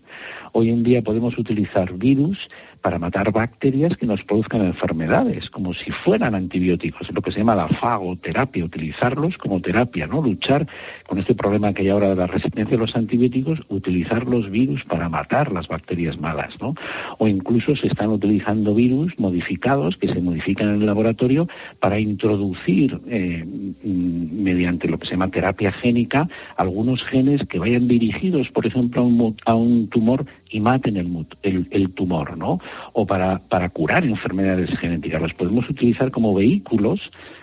[0.52, 2.38] Hoy en día podemos utilizar virus
[2.84, 7.56] para matar bacterias que nos produzcan enfermedades, como si fueran antibióticos, lo que se llama
[7.56, 10.22] la fagoterapia, utilizarlos como terapia, ¿no?
[10.22, 10.68] Luchar
[11.08, 14.84] con este problema que hay ahora de la resistencia a los antibióticos, utilizar los virus
[14.84, 16.76] para matar las bacterias malas, ¿no?
[17.20, 21.48] O incluso se están utilizando virus modificados que se modifican en el laboratorio
[21.80, 27.88] para introducir eh, mm, mediante lo que se llama terapia génica algunos genes que vayan
[27.88, 32.60] dirigidos, por ejemplo, a un, a un tumor y maten el, el, el tumor, ¿no?
[32.94, 35.22] o para, para curar enfermedades genéticas.
[35.22, 37.00] Los podemos utilizar como vehículos,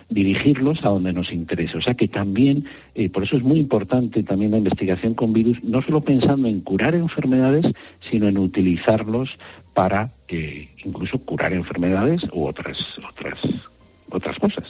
[0.09, 1.77] dirigirlos a donde nos interese.
[1.77, 5.59] O sea que también, eh, por eso es muy importante también la investigación con virus,
[5.65, 7.67] no solo pensando en curar enfermedades,
[8.11, 9.29] sino en utilizarlos
[9.75, 12.77] para eh, incluso curar enfermedades u otras,
[13.09, 13.39] otras,
[14.09, 14.65] otras cosas.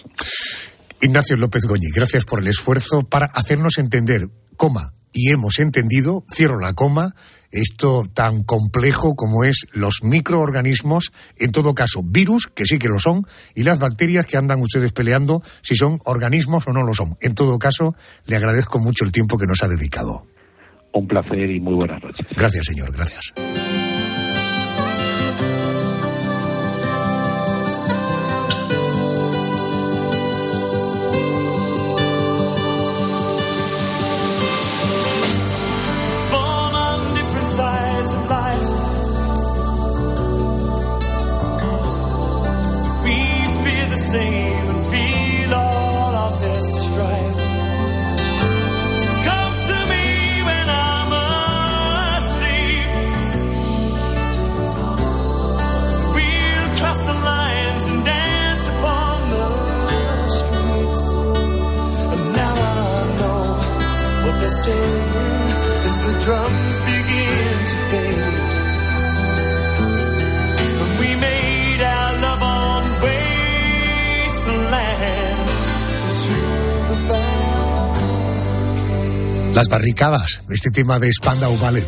[1.02, 6.58] Ignacio López Goñi, gracias por el esfuerzo para hacernos entender, coma, y hemos entendido, cierro
[6.58, 7.14] la coma,
[7.50, 12.98] esto tan complejo como es los microorganismos, en todo caso virus, que sí que lo
[12.98, 17.16] son, y las bacterias que andan ustedes peleando si son organismos o no lo son.
[17.20, 17.94] En todo caso,
[18.26, 20.26] le agradezco mucho el tiempo que nos ha dedicado.
[20.92, 22.26] Un placer y muy buenas noches.
[22.36, 22.92] Gracias, señor.
[22.92, 23.32] Gracias.
[79.54, 81.86] Las barricadas, este tema de Spandau Ballet.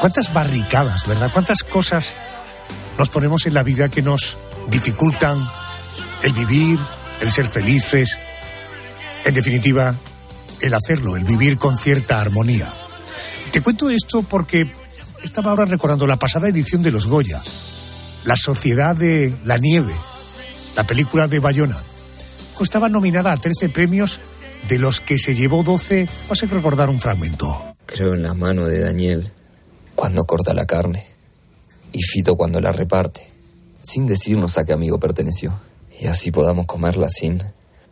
[0.00, 1.30] ¿Cuántas barricadas, verdad?
[1.32, 2.16] ¿Cuántas cosas
[2.98, 4.36] nos ponemos en la vida que nos
[4.68, 5.38] dificultan
[6.22, 6.80] el vivir,
[7.20, 8.18] el ser felices,
[9.24, 9.94] en definitiva,
[10.60, 12.72] el hacerlo, el vivir con cierta armonía.
[13.52, 14.70] Te cuento esto porque
[15.22, 17.40] estaba ahora recordando la pasada edición de los Goya.
[18.24, 19.94] La Sociedad de la Nieve,
[20.76, 21.78] la película de Bayona.
[22.60, 24.20] Estaba nominada a 13 premios,
[24.68, 26.08] de los que se llevó 12.
[26.28, 27.76] Vas a recordar un fragmento.
[27.86, 29.30] Creo en la mano de Daniel
[29.94, 31.06] cuando corta la carne
[31.92, 33.30] y Fito cuando la reparte,
[33.82, 35.58] sin decirnos a qué amigo perteneció.
[36.00, 37.42] Y así podamos comerla sin,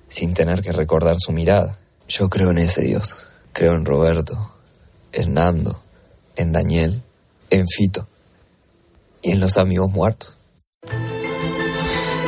[0.09, 1.79] sin tener que recordar su mirada.
[2.13, 3.17] Yo creo en ese Dios.
[3.55, 4.55] Creo en Roberto,
[5.13, 5.83] en Nando,
[6.37, 7.01] en Daniel,
[7.49, 8.07] en Fito
[9.23, 10.37] y en los amigos muertos.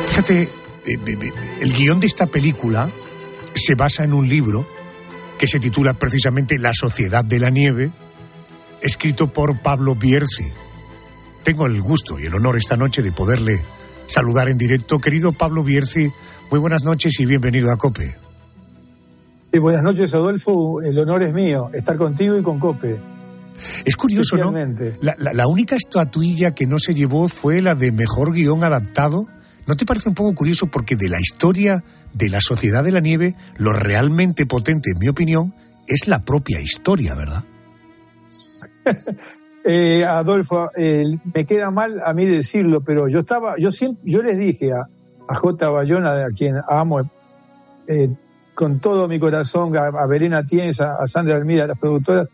[0.07, 0.49] Fíjate, eh,
[0.87, 2.89] eh, el guion de esta película
[3.53, 4.67] se basa en un libro
[5.37, 7.91] que se titula precisamente La Sociedad de la Nieve,
[8.81, 10.51] escrito por Pablo Bierzi.
[11.43, 13.61] Tengo el gusto y el honor esta noche de poderle
[14.07, 14.97] saludar en directo.
[14.97, 16.11] Querido Pablo Bierzi,
[16.49, 18.24] muy buenas noches y bienvenido a COPE.
[19.59, 20.81] Buenas noches, Adolfo.
[20.81, 22.99] El honor es mío, estar contigo y con COPE.
[23.85, 24.51] Es curioso, ¿no?
[25.01, 29.25] La, la, única estatuilla que no se llevó fue la de mejor guion adaptado.
[29.65, 30.67] ¿No te parece un poco curioso?
[30.67, 31.83] Porque de la historia
[32.13, 35.53] de la Sociedad de la Nieve, lo realmente potente, en mi opinión,
[35.87, 37.45] es la propia historia, ¿verdad?
[39.63, 44.37] eh, Adolfo, me queda mal a mí decirlo, pero yo estaba, yo siempre, yo les
[44.37, 44.87] dije a,
[45.27, 45.69] a J.
[45.69, 47.01] Bayona, a quien amo
[47.87, 48.09] eh,
[48.55, 52.27] con todo mi corazón, a, a Belén Atienza, a Sandra Almida, las productoras,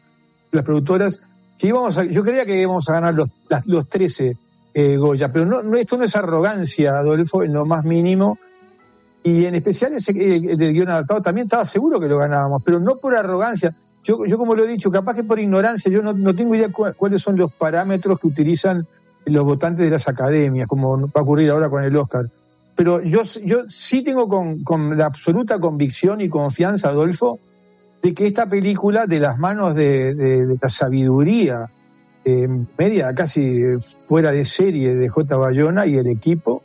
[0.51, 1.25] las productoras,
[1.57, 3.29] que íbamos a, yo creía que íbamos a ganar los,
[3.65, 4.37] los 13
[4.73, 8.39] eh, Goya, pero no, no, esto no es arrogancia, Adolfo, en lo más mínimo.
[9.23, 12.79] Y en especial ese, el, del guion adaptado también estaba seguro que lo ganábamos, pero
[12.79, 13.75] no por arrogancia.
[14.03, 16.69] Yo, yo como lo he dicho, capaz que por ignorancia, yo no, no tengo idea
[16.71, 18.87] cuáles son los parámetros que utilizan
[19.25, 22.27] los votantes de las academias, como va a ocurrir ahora con el Oscar.
[22.75, 27.39] Pero yo, yo sí tengo con, con la absoluta convicción y confianza, Adolfo,
[28.01, 31.69] de que esta película, de las manos de, de, la sabiduría
[32.25, 32.47] eh,
[32.77, 33.61] media, casi
[33.99, 35.37] fuera de serie de J.
[35.37, 36.63] Bayona y el equipo,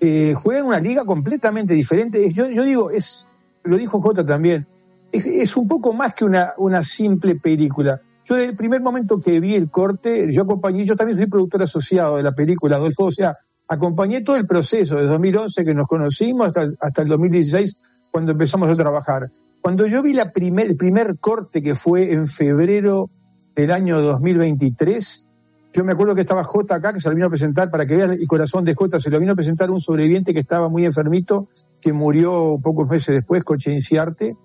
[0.00, 2.30] eh, juega en una liga completamente diferente.
[2.30, 3.26] Yo, yo digo, es,
[3.62, 4.66] lo dijo J también,
[5.12, 8.00] es, es, un poco más que una, una simple película.
[8.24, 11.62] Yo desde el primer momento que vi el corte, yo acompañé, yo también soy productor
[11.62, 13.36] asociado de la película, Adolfo, o sea,
[13.70, 17.76] acompañé todo el proceso, de 2011 que nos conocimos hasta, hasta el 2016
[18.10, 19.30] cuando empezamos a trabajar.
[19.62, 23.10] Cuando yo vi la primer, el primer corte que fue en febrero
[23.54, 25.28] del año 2023,
[25.72, 27.94] yo me acuerdo que estaba J acá, que se lo vino a presentar, para que
[27.94, 30.84] veas el corazón de J, se lo vino a presentar un sobreviviente que estaba muy
[30.84, 31.48] enfermito,
[31.80, 34.36] que murió pocos meses después, Coche Inciarte.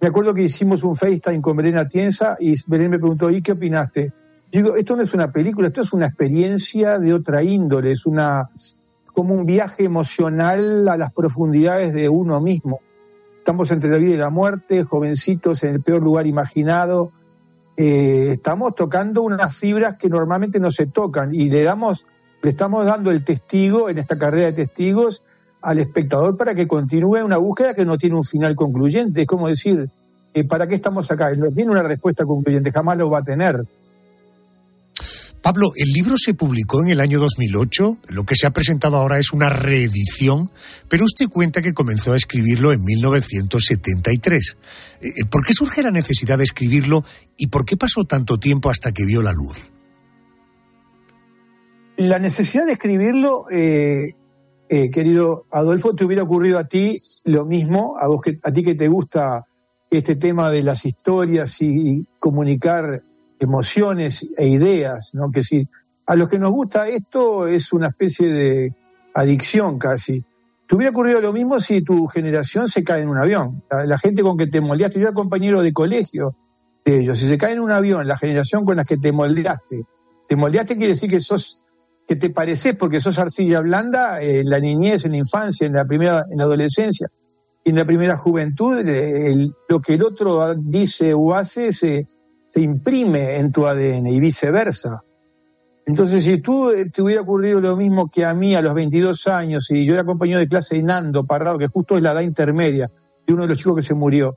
[0.00, 3.52] Me acuerdo que hicimos un FaceTime con Belén Atienza y Belén me preguntó, ¿y qué
[3.52, 4.12] opinaste?
[4.54, 8.50] Digo, esto no es una película, esto es una experiencia de otra índole, es una
[9.12, 12.78] como un viaje emocional a las profundidades de uno mismo.
[13.38, 17.10] Estamos entre la vida y la muerte, jovencitos en el peor lugar imaginado.
[17.76, 22.06] Eh, estamos tocando unas fibras que normalmente no se tocan y le damos,
[22.40, 25.24] le estamos dando el testigo en esta carrera de testigos
[25.62, 29.22] al espectador para que continúe una búsqueda que no tiene un final concluyente.
[29.22, 29.90] Es como decir,
[30.32, 31.32] eh, ¿para qué estamos acá?
[31.34, 33.66] No tiene una respuesta concluyente, jamás lo va a tener.
[35.44, 39.18] Pablo, el libro se publicó en el año 2008, lo que se ha presentado ahora
[39.18, 40.50] es una reedición,
[40.88, 44.56] pero usted cuenta que comenzó a escribirlo en 1973.
[45.02, 47.04] Eh, eh, ¿Por qué surge la necesidad de escribirlo
[47.36, 49.70] y por qué pasó tanto tiempo hasta que vio la luz?
[51.98, 54.06] La necesidad de escribirlo, eh,
[54.66, 58.76] querido Adolfo, te hubiera ocurrido a ti lo mismo, a, vos que, a ti que
[58.76, 59.44] te gusta
[59.90, 63.02] este tema de las historias y comunicar
[63.44, 65.30] emociones e ideas, ¿no?
[65.30, 65.68] Que si
[66.06, 68.74] a los que nos gusta esto es una especie de
[69.14, 70.24] adicción casi.
[70.66, 73.62] Te hubiera ocurrido lo mismo si tu generación se cae en un avión.
[73.70, 76.34] La, gente con que te moldeaste, yo era compañero de colegio
[76.84, 79.84] de ellos, si se cae en un avión, la generación con la que te moldeaste,
[80.28, 81.62] te moldeaste quiere decir que sos,
[82.06, 85.86] que te pareces porque sos arcilla blanda en la niñez, en la infancia, en la
[85.86, 87.08] primera, en la adolescencia,
[87.64, 88.76] en la primera juventud,
[89.68, 92.04] lo que el otro dice o hace se,
[92.54, 95.02] se imprime en tu ADN y viceversa.
[95.86, 99.26] Entonces, si tú eh, te hubiera ocurrido lo mismo que a mí a los 22
[99.26, 102.20] años, y yo era compañero de clase de Nando Parrado, que justo es la edad
[102.20, 102.88] intermedia
[103.26, 104.34] de uno de los chicos que se murió,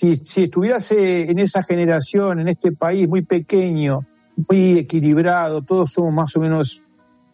[0.00, 4.06] si, si estuvieras en esa generación, en este país muy pequeño,
[4.48, 6.84] muy equilibrado, todos somos más o menos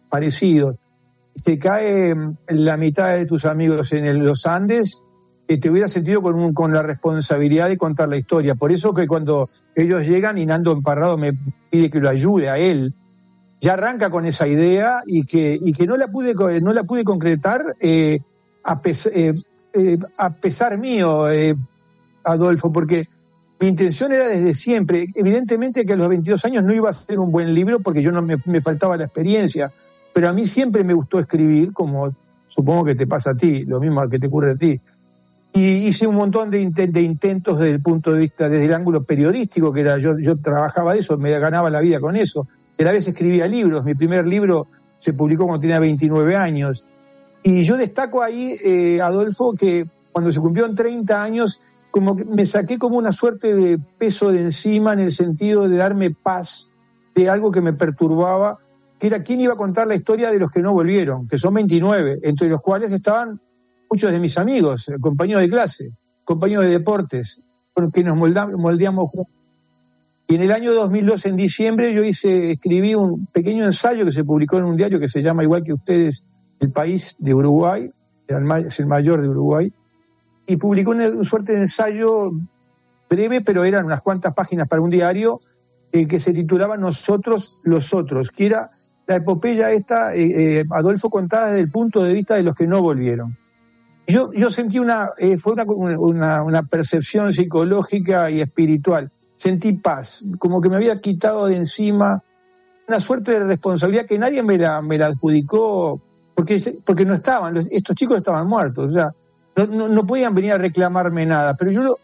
[0.09, 0.77] parecidos,
[1.35, 5.03] se cae mm, la mitad de tus amigos en los Andes,
[5.55, 8.55] te hubiera sentido con, con la responsabilidad de contar la historia.
[8.55, 11.31] Por eso que cuando ellos llegan y Nando Emparrado me
[11.69, 12.93] pide que lo ayude a él,
[13.59, 17.03] ya arranca con esa idea y que, y que no, la pude, no la pude
[17.03, 18.19] concretar eh,
[18.63, 19.31] a, eh,
[19.73, 21.25] eh, a, pesar mío,
[22.23, 23.05] Adolfo, porque
[23.59, 25.07] mi intención era desde siempre.
[25.15, 28.11] Evidentemente que a los 22 años no iba a ser un buen libro porque yo
[28.11, 29.71] no me, me faltaba la experiencia,
[30.13, 32.13] pero a mí siempre me gustó escribir, como
[32.47, 34.79] supongo que te pasa a ti, lo mismo que te ocurre a ti.
[35.53, 39.73] Y hice un montón de, intentos desde el punto de vista, desde el ángulo periodístico,
[39.73, 42.47] que era yo, yo trabajaba eso, me ganaba la vida con eso.
[42.77, 43.83] Y a la vez escribía libros.
[43.83, 44.67] Mi primer libro
[44.97, 46.83] se publicó cuando tenía 29 años.
[47.41, 52.25] Y yo destaco ahí, eh, Adolfo, que cuando se cumplió en 30 años, como que
[52.25, 56.69] me saqué como una suerte de peso de encima en el sentido de darme paz
[57.15, 58.59] de algo que me perturbaba,
[58.99, 61.53] que era quién iba a contar la historia de los que no volvieron, que son
[61.55, 63.39] 29, entre los cuales estaban
[63.89, 65.89] muchos de mis amigos, eh, compañeros de clase,
[66.23, 67.39] compañeros de deportes,
[67.73, 69.33] con que nos moldeamos juntos.
[70.29, 74.25] Y en el año 2002, en diciembre, yo hice, escribí un pequeño ensayo que se
[74.25, 76.23] publicó en un diario que se llama, igual que ustedes,
[76.59, 77.89] El País de Uruguay,
[78.27, 79.71] es el mayor de Uruguay,
[80.45, 82.31] y publicó una, suerte de ensayo
[83.09, 85.39] breve, pero eran unas cuantas páginas para un diario,
[85.93, 88.69] eh, que se titulaba Nosotros los Otros, que era
[89.05, 92.81] la epopeya esta, eh, Adolfo contada desde el punto de vista de los que no
[92.81, 93.37] volvieron.
[94.07, 95.37] Yo, sentí una, eh,
[95.67, 99.11] una, una, percepción psicológica y espiritual.
[99.35, 102.23] Sentí paz, como que me había quitado de encima
[102.87, 106.01] una suerte de responsabilidad que nadie me la, me la adjudicó
[106.33, 109.13] porque, porque no estaban, estos chicos estaban muertos, o sea,
[109.67, 111.99] no, no, podían venir a reclamarme nada, pero yo lo,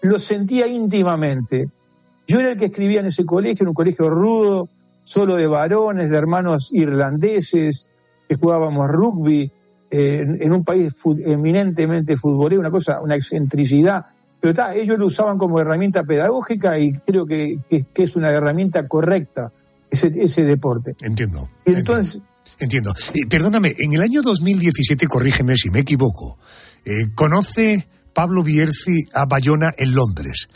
[0.00, 1.68] lo, sentía íntimamente.
[2.26, 4.70] Yo era el que escribía en ese colegio, en un colegio rudo,
[5.04, 7.88] solo de varones, de hermanos irlandeses,
[8.26, 9.52] que jugábamos rugby,
[9.90, 10.92] en un país
[11.24, 14.06] eminentemente futbolero, una cosa, una excentricidad.
[14.40, 17.58] Pero está, ellos lo usaban como herramienta pedagógica y creo que,
[17.94, 19.50] es una herramienta correcta
[19.90, 20.94] ese, ese deporte.
[21.02, 21.48] Entiendo.
[21.64, 22.20] entonces.
[22.58, 22.94] Entiendo.
[23.28, 26.38] perdóname, en el año 2017, corrígeme si me equivoco,
[26.84, 30.48] eh, conoce Pablo Bierzi a Bayona en Londres.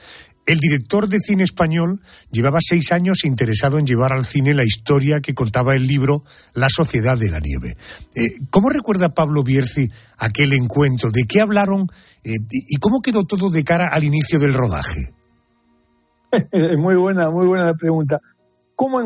[0.51, 2.01] El director de cine español
[2.33, 6.25] llevaba seis años interesado en llevar al cine la historia que contaba el libro
[6.55, 7.77] La Sociedad de la Nieve.
[8.17, 9.89] Eh, ¿Cómo recuerda Pablo Bierzi
[10.19, 11.13] aquel encuentro?
[11.13, 11.87] ¿De qué hablaron
[12.25, 15.15] eh, y cómo quedó todo de cara al inicio del rodaje?
[16.79, 18.21] muy buena, muy buena la pregunta.
[18.75, 19.01] ¿Cómo,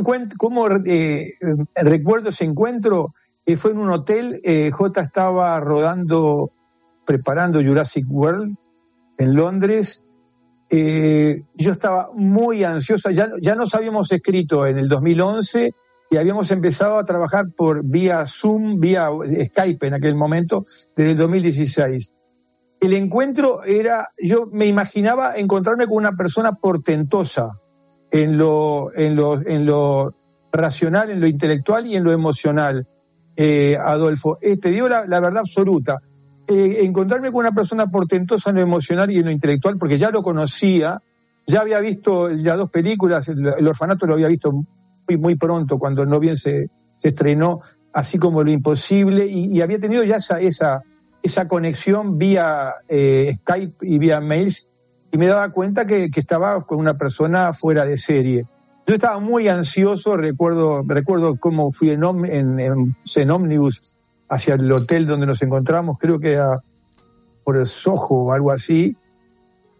[0.87, 1.35] eh,
[1.75, 3.13] recuerdo ese encuentro?
[3.59, 4.41] fue en un hotel,
[4.73, 6.53] J estaba rodando,
[7.05, 8.57] preparando Jurassic World
[9.19, 10.04] en Londres
[10.71, 15.73] eh, yo estaba muy ansiosa, ya, ya nos habíamos escrito en el 2011
[16.11, 19.09] y habíamos empezado a trabajar por vía Zoom, vía
[19.47, 20.65] Skype en aquel momento,
[20.97, 22.15] desde el 2016.
[22.81, 27.59] El encuentro era, yo me imaginaba encontrarme con una persona portentosa
[28.11, 30.15] en lo, en lo, en lo
[30.53, 32.87] racional, en lo intelectual y en lo emocional,
[33.37, 34.39] eh, Adolfo.
[34.41, 35.99] Eh, te digo la verdad absoluta
[36.47, 40.11] eh, encontrarme con una persona portentosa en lo emocional y en lo intelectual, porque ya
[40.11, 41.01] lo conocía,
[41.47, 46.05] ya había visto ya dos películas, el, orfanato lo había visto muy, muy pronto, cuando
[46.05, 47.61] no bien se, se estrenó,
[47.95, 50.83] así como Lo Imposible, y, había tenido ya esa, esa,
[51.23, 54.71] esa conexión vía eh, Skype y vía mails,
[55.13, 58.47] y me daba cuenta que, que, estaba con una persona fuera de serie.
[58.87, 63.94] Yo estaba muy ansioso, recuerdo, recuerdo cómo fui en, en, en, en ómnibus
[64.29, 66.41] hacia el hotel donde nos encontramos, creo que
[67.45, 68.97] por el Soho o algo así.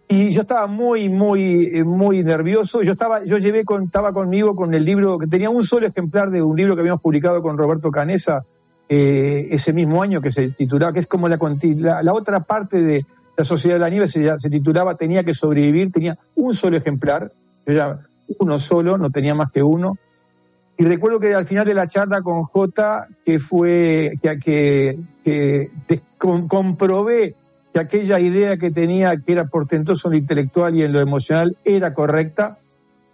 [0.07, 2.83] Y yo estaba muy, muy, muy nervioso.
[2.83, 6.43] Yo estaba, yo llevé, estaba conmigo con el libro, que tenía un solo ejemplar de
[6.43, 8.45] un libro que habíamos publicado con Roberto Canesa
[8.89, 11.39] eh, ese mismo año que se titulaba, que es como la,
[12.03, 13.03] la, otra parte de
[13.35, 17.33] la Sociedad de la Nieve, se, se, titulaba Tenía que sobrevivir, tenía un solo ejemplar,
[17.67, 18.01] yo ya
[18.39, 19.97] uno solo, no tenía más que uno.
[20.77, 25.71] Y recuerdo que al final de la charla con J, que fue que, que,
[26.19, 27.37] comprobé
[27.73, 31.57] que aquella idea que tenía, que era portentoso en lo intelectual y en lo emocional,
[31.65, 32.59] era correcta.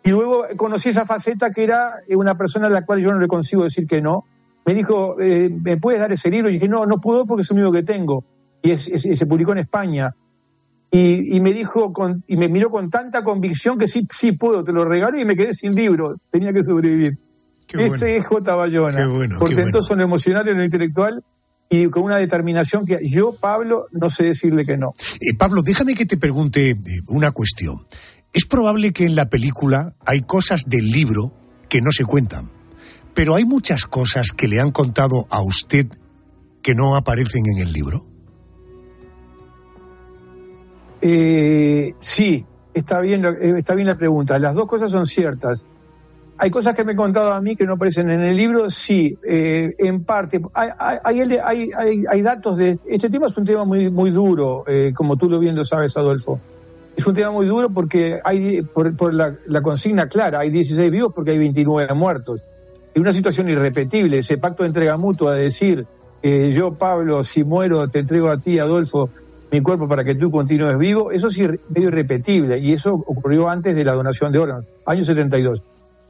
[0.03, 3.29] Y luego conocí esa faceta que era una persona a la cual yo no le
[3.29, 4.25] consigo decir que no.
[4.65, 6.49] Me dijo, eh, ¿me puedes dar ese libro?
[6.49, 8.25] Y dije, no, no puedo porque es el único que tengo.
[8.63, 10.15] Y se publicó en España.
[10.91, 14.65] Y, y, me dijo, con, y me miró con tanta convicción que sí, sí puedo,
[14.65, 16.17] te lo regalo y me quedé sin libro.
[16.31, 17.19] Tenía que sobrevivir.
[17.79, 18.55] Ese es J.
[18.55, 18.99] Bayona.
[18.99, 21.23] Qué Portentoso en lo emocional y en lo intelectual
[21.73, 24.93] y con una determinación que yo, Pablo, no sé decirle que no.
[25.21, 27.87] Eh, Pablo, déjame que te pregunte eh, una cuestión.
[28.33, 31.33] Es probable que en la película hay cosas del libro
[31.69, 32.51] que no se cuentan,
[33.15, 35.87] pero hay muchas cosas que le han contado a usted
[36.61, 38.05] que no aparecen en el libro.
[41.01, 42.45] Eh, sí,
[42.75, 43.25] está bien,
[43.57, 44.39] está bien la pregunta.
[44.41, 45.65] Las dos cosas son ciertas.
[46.43, 49.19] Hay cosas que me he contado a mí que no aparecen en el libro, sí,
[49.23, 50.41] eh, en parte.
[50.55, 52.79] Hay, hay, hay, datos de...
[52.87, 56.41] Este tema es un tema muy, muy duro, eh, como tú lo viendo sabes, Adolfo.
[56.97, 61.33] Es un tema muy duro porque hay, por, la, consigna clara, hay 16 vivos porque
[61.33, 62.43] hay 29 muertos.
[62.95, 65.87] en una situación irrepetible, ese pacto de entrega mutua, de decir,
[66.23, 69.11] eh, yo Pablo, si muero, te entrego a ti, Adolfo,
[69.53, 73.75] mi cuerpo para que tú continúes vivo, eso es medio irrepetible y eso ocurrió antes
[73.75, 75.63] de la donación de órganos, año 72.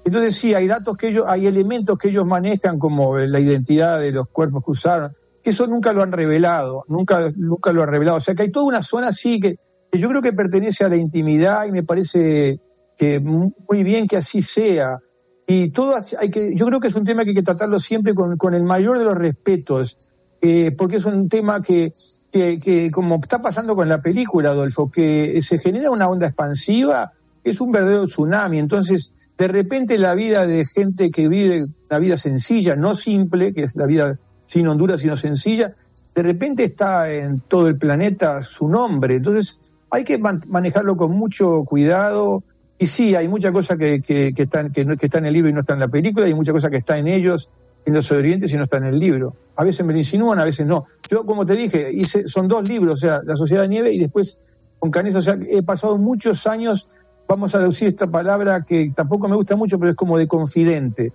[0.04, 4.12] Entonces sí, hay datos que ellos, hay elementos que ellos manejan como la identidad de
[4.12, 8.16] los cuerpos que usaron, que eso nunca lo han revelado, nunca, nunca lo han revelado.
[8.16, 9.58] O sea que hay toda una zona así que,
[9.92, 12.60] yo creo que pertenece a la intimidad y me parece
[12.96, 14.98] que muy bien que así sea.
[15.46, 18.14] Y todo hay que, yo creo que es un tema que hay que tratarlo siempre
[18.14, 19.98] con, con el mayor de los respetos,
[20.40, 21.90] eh, porque es un tema que,
[22.30, 27.12] que, que, como está pasando con la película, Adolfo, que se genera una onda expansiva,
[27.42, 28.60] es un verdadero tsunami.
[28.60, 33.62] Entonces, de repente la vida de gente que vive una vida sencilla, no simple, que
[33.62, 35.72] es la vida sin Honduras, sino sencilla,
[36.14, 39.14] de repente está en todo el planeta su nombre.
[39.14, 39.56] Entonces,
[39.88, 42.44] hay que manejarlo con mucho cuidado.
[42.78, 44.02] Y sí, hay mucha cosa que,
[44.36, 46.52] están, que, que está en el libro y no está en la película, hay mucha
[46.52, 47.48] cosa que está en ellos
[47.86, 49.34] en los sobrevivientes y no está en el libro.
[49.56, 50.84] A veces me lo insinúan, a veces no.
[51.08, 51.90] Yo, como te dije,
[52.26, 54.36] son dos libros, o sea, La Sociedad de Nieve y después
[54.78, 56.88] con Canesa, o sea, he pasado muchos años,
[57.30, 61.12] vamos a decir esta palabra que tampoco me gusta mucho, pero es como de confidente.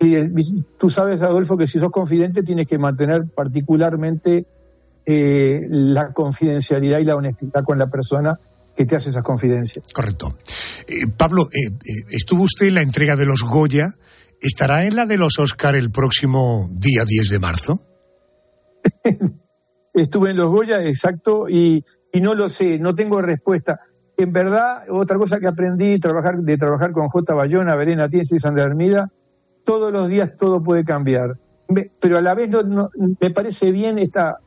[0.00, 4.44] Y tú sabes, Adolfo, que si sos confidente tienes que mantener particularmente
[5.06, 8.38] eh, la confidencialidad y la honestidad con la persona
[8.74, 9.92] que te hace esas confidencias.
[9.92, 10.34] Correcto.
[10.88, 11.70] Eh, Pablo, eh,
[12.10, 13.94] estuvo usted en la entrega de los Goya
[14.42, 17.80] ¿Estará en la de los Oscar el próximo día 10 de marzo?
[19.94, 21.84] Estuve en los Goya, exacto, y,
[22.20, 23.78] no lo sé, no tengo respuesta.
[24.22, 27.34] En verdad, otra cosa que aprendí trabajar, de trabajar con J.
[27.34, 29.10] Bayona, Verena Tiense y Sandra Hermida,
[29.64, 31.38] todos los días todo puede cambiar.
[32.00, 32.50] pero a la vez
[33.20, 34.38] me parece bien esta,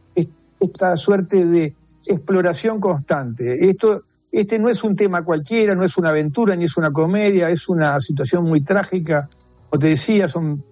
[0.60, 1.76] esta suerte de
[2.08, 3.70] exploración constante.
[3.70, 7.50] Esto, este no es un tema cualquiera, no es una aventura ni es una comedia,
[7.50, 9.30] es una situación muy trágica
[9.70, 10.64] como te decía, son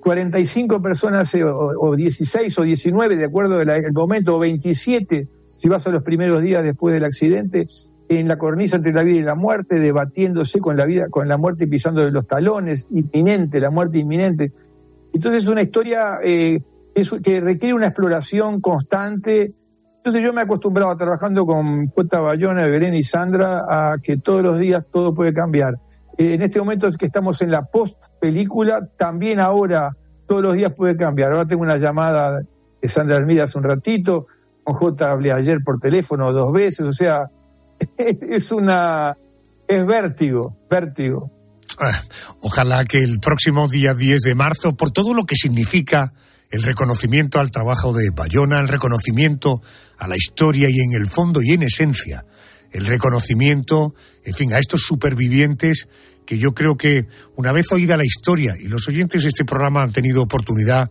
[0.00, 5.26] 45 eh, eh, personas eh, o, 16 o 19, de acuerdo al momento, o 27,
[5.58, 7.66] si vas a los primeros días después del accidente,
[8.08, 11.36] en la cornisa entre la vida y la muerte, debatiéndose con la vida, con la
[11.36, 14.52] muerte pisando de los talones, inminente, la muerte inminente.
[15.12, 19.52] Entonces es una historia que requiere una exploración constante.
[19.98, 22.18] Entonces yo me he acostumbrado trabajando con J.
[22.18, 25.78] Bayona, Belén y Sandra a que todos los días todo puede cambiar
[26.18, 29.96] en este momento es que estamos en la post película, también ahora
[30.26, 31.30] todos los días puede cambiar.
[31.30, 32.38] Ahora tengo una llamada
[32.82, 34.26] de Sandra Hermida hace un ratito,
[34.68, 37.30] con J hablé ayer por teléfono dos veces, o sea,
[37.96, 39.16] es una
[39.66, 41.30] es vértigo, vértigo.
[41.78, 42.02] Ah,
[42.40, 46.12] ojalá que el próximo día 10 de marzo, por todo lo que significa
[46.50, 49.60] el reconocimiento al trabajo de Bayona, el reconocimiento
[49.98, 52.24] a la historia y en el fondo y en esencia
[52.70, 53.94] el reconocimiento,
[54.24, 55.88] en fin, a estos supervivientes
[56.26, 57.06] que yo creo que
[57.36, 60.90] una vez oída la historia, y los oyentes de este programa han tenido oportunidad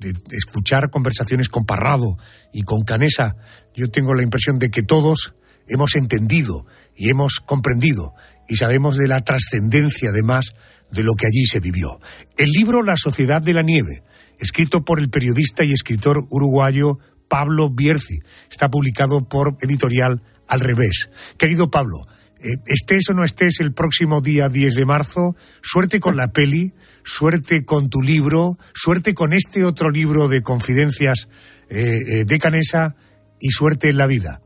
[0.00, 2.16] de, escuchar conversaciones con Parrado
[2.52, 3.36] y con Canesa,
[3.74, 5.34] yo tengo la impresión de que todos
[5.66, 8.14] hemos entendido y hemos comprendido
[8.48, 10.54] y sabemos de la trascendencia además
[10.90, 12.00] de lo que allí se vivió.
[12.36, 14.02] El libro La Sociedad de la Nieve,
[14.38, 18.18] escrito por el periodista y escritor uruguayo Pablo Bierzi,
[18.50, 21.10] está publicado por editorial al revés.
[21.36, 22.06] Querido Pablo,
[22.40, 26.72] eh, estés o no estés el próximo día 10 de marzo, suerte con la peli,
[27.04, 31.28] suerte con tu libro, suerte con este otro libro de confidencias
[31.68, 32.96] eh, eh, de Canesa
[33.40, 34.42] y suerte en la vida.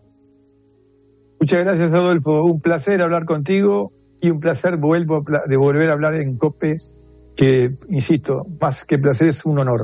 [1.40, 2.44] Muchas gracias, Adolfo.
[2.44, 3.90] Un placer hablar contigo
[4.20, 6.76] y un placer vuelvo de volver a hablar en COPE,
[7.36, 9.80] que, insisto, más que placer es un honor.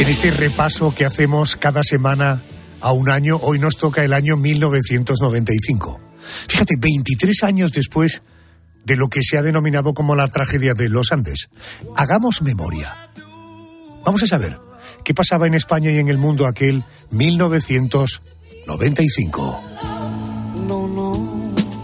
[0.00, 2.40] En este repaso que hacemos cada semana
[2.80, 6.00] a un año, hoy nos toca el año 1995.
[6.48, 8.22] Fíjate, 23 años después
[8.84, 11.48] de lo que se ha denominado como la tragedia de los Andes.
[11.96, 13.10] Hagamos memoria.
[14.04, 14.60] Vamos a saber
[15.04, 19.60] qué pasaba en España y en el mundo aquel 1995.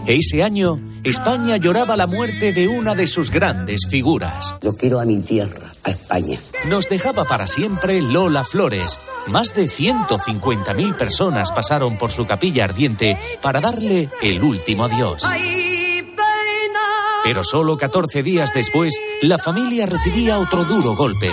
[0.07, 4.55] Ese año, España lloraba la muerte de una de sus grandes figuras.
[4.61, 6.37] Yo quiero a mi tierra España.
[6.65, 8.99] Nos dejaba para siempre Lola Flores.
[9.27, 15.23] Más de 150.000 personas pasaron por su capilla ardiente para darle el último adiós.
[17.23, 21.31] Pero solo 14 días después, la familia recibía otro duro golpe.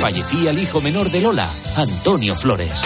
[0.00, 1.46] Fallecía el hijo menor de Lola,
[1.76, 2.84] Antonio Flores.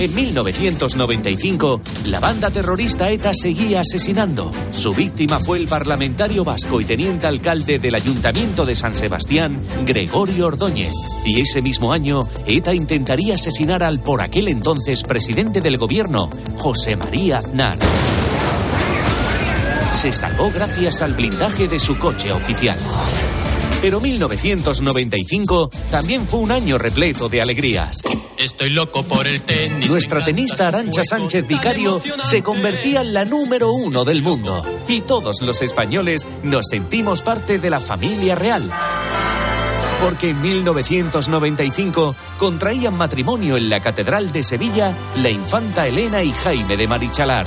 [0.00, 4.50] En 1995, la banda terrorista ETA seguía asesinando.
[4.72, 9.56] Su víctima fue el parlamentario vasco y teniente alcalde del Ayuntamiento de San Sebastián,
[9.86, 10.92] Gregorio Ordóñez.
[11.24, 16.28] Y ese mismo año, ETA intentaría asesinar al por aquel entonces presidente del gobierno,
[16.58, 17.78] José María Aznar.
[19.92, 22.78] Se salvó gracias al blindaje de su coche oficial.
[23.84, 28.00] Pero 1995 también fue un año repleto de alegrías.
[28.38, 29.90] Estoy loco por el tenis.
[29.90, 34.64] Nuestra tenista Arancha Sánchez Vicario se convertía en la número uno del mundo.
[34.88, 38.72] Y todos los españoles nos sentimos parte de la familia real.
[40.00, 46.78] Porque en 1995 contraían matrimonio en la Catedral de Sevilla la infanta Elena y Jaime
[46.78, 47.44] de Marichalar.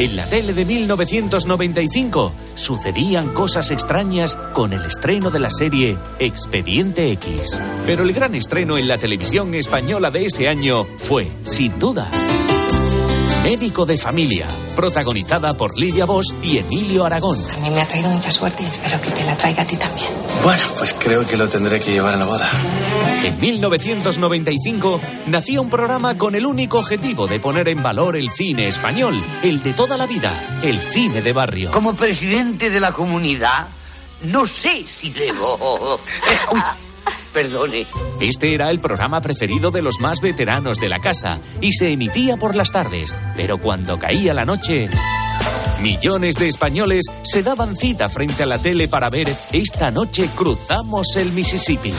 [0.00, 7.12] En la tele de 1995 sucedían cosas extrañas con el estreno de la serie Expediente
[7.12, 7.60] X.
[7.84, 12.10] Pero el gran estreno en la televisión española de ese año fue, sin duda,
[13.42, 17.38] Médico de Familia, protagonizada por Lidia Bosch y Emilio Aragón.
[17.38, 19.76] A mí me ha traído mucha suerte y espero que te la traiga a ti
[19.76, 20.08] también.
[20.44, 22.46] Bueno, pues creo que lo tendré que llevar a la boda.
[23.24, 28.68] En 1995 nacía un programa con el único objetivo de poner en valor el cine
[28.68, 31.70] español, el de toda la vida, el cine de barrio.
[31.70, 33.68] Como presidente de la comunidad,
[34.22, 35.98] no sé si debo...
[37.32, 37.86] Perdone.
[38.20, 42.36] Este era el programa preferido de los más veteranos de la casa y se emitía
[42.36, 44.88] por las tardes, pero cuando caía la noche...
[45.80, 51.16] Millones de españoles se daban cita frente a la tele para ver Esta noche cruzamos
[51.16, 51.94] el Mississippi.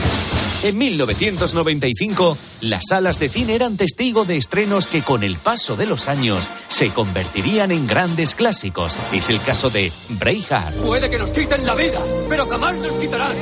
[0.62, 5.86] En 1995, las salas de cine eran testigo de estrenos que con el paso de
[5.86, 8.96] los años se convertirían en grandes clásicos.
[9.12, 10.76] Es el caso de Braveheart.
[10.76, 13.36] Puede que nos quiten la vida, pero jamás nos quitarán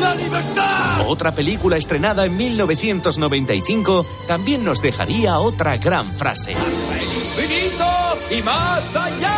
[0.00, 1.08] la libertad.
[1.08, 6.52] Otra película estrenada en 1995 también nos dejaría otra gran frase.
[6.52, 7.86] ¡Infinito
[8.30, 9.36] y más allá!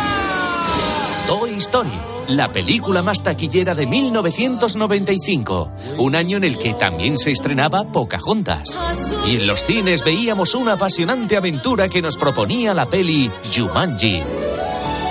[1.25, 1.89] Toy Story,
[2.29, 8.77] la película más taquillera de 1995, un año en el que también se estrenaba Pocahontas.
[9.27, 14.21] Y en los cines veíamos una apasionante aventura que nos proponía la peli Jumanji.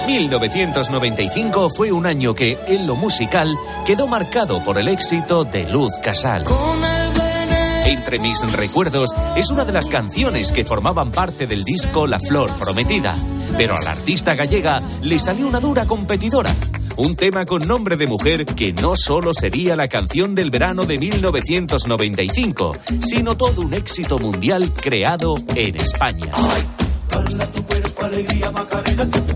[0.06, 5.94] 1995 fue un año que, en lo musical, quedó marcado por el éxito de Luz
[6.02, 6.44] Casal.
[7.86, 12.50] Entre mis recuerdos es una de las canciones que formaban parte del disco La Flor
[12.58, 13.14] Prometida.
[13.56, 16.52] Pero a la artista gallega le salió una dura competidora.
[16.97, 20.97] Un tema con nombre de mujer que no solo sería la canción del verano de
[20.99, 22.74] 1995,
[23.07, 26.32] sino todo un éxito mundial creado en España.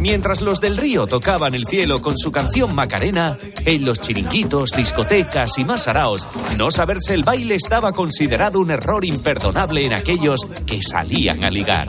[0.01, 3.37] Mientras los del Río tocaban el cielo con su canción Macarena,
[3.67, 9.05] en los chiringuitos, discotecas y más araos, no saberse el baile estaba considerado un error
[9.05, 11.89] imperdonable en aquellos que salían a ligar.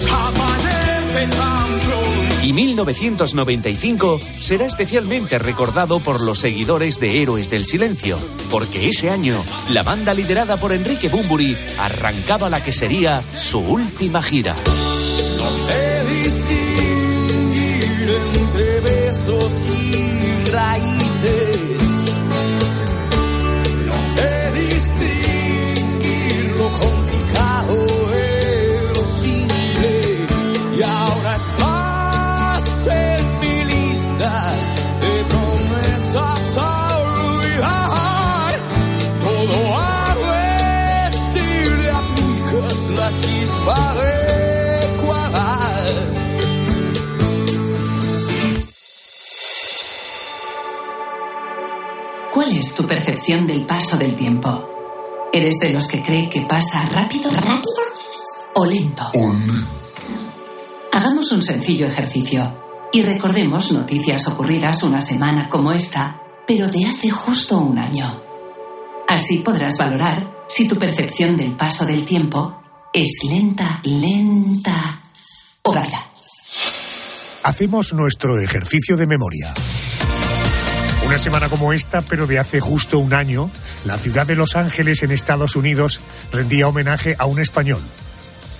[2.44, 8.18] Y 1995 será especialmente recordado por los seguidores de Héroes del Silencio,
[8.50, 14.24] porque ese año la banda liderada por Enrique Bumburi arrancaba la que sería su última
[14.24, 14.56] gira.
[15.38, 17.62] No sé distinguir
[18.34, 22.01] entre besos y raíces.
[52.34, 54.70] ¿Cuál es tu percepción del paso del tiempo?
[55.34, 57.30] ¿Eres de los que cree que pasa rápido?
[57.30, 57.76] ¿Rápido?
[58.56, 59.04] ¿O lento?
[60.94, 62.52] Hagamos un sencillo ejercicio
[62.94, 68.22] y recordemos noticias ocurridas una semana como esta, pero de hace justo un año.
[69.08, 72.61] Así podrás valorar si tu percepción del paso del tiempo
[72.94, 75.00] es lenta, lenta
[75.64, 75.74] o.
[77.44, 79.54] Hacemos nuestro ejercicio de memoria.
[81.06, 83.50] Una semana como esta, pero de hace justo un año,
[83.86, 87.82] la ciudad de Los Ángeles en Estados Unidos rendía homenaje a un español.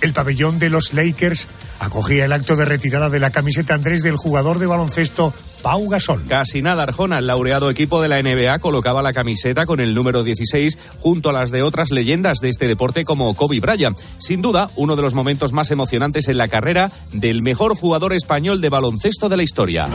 [0.02, 1.46] El pabellón de los Lakers
[1.78, 5.32] acogía el acto de retirada de la camiseta Andrés del jugador de baloncesto
[5.62, 6.24] Pau Gasol.
[6.26, 10.24] Casi nada, Arjona, el laureado equipo de la NBA, colocaba la camiseta con el número
[10.24, 13.96] 16 junto a las de otras leyendas de este deporte como Kobe Bryant.
[14.18, 18.60] Sin duda, uno de los momentos más emocionantes en la carrera del mejor jugador español
[18.60, 19.86] de baloncesto de la historia.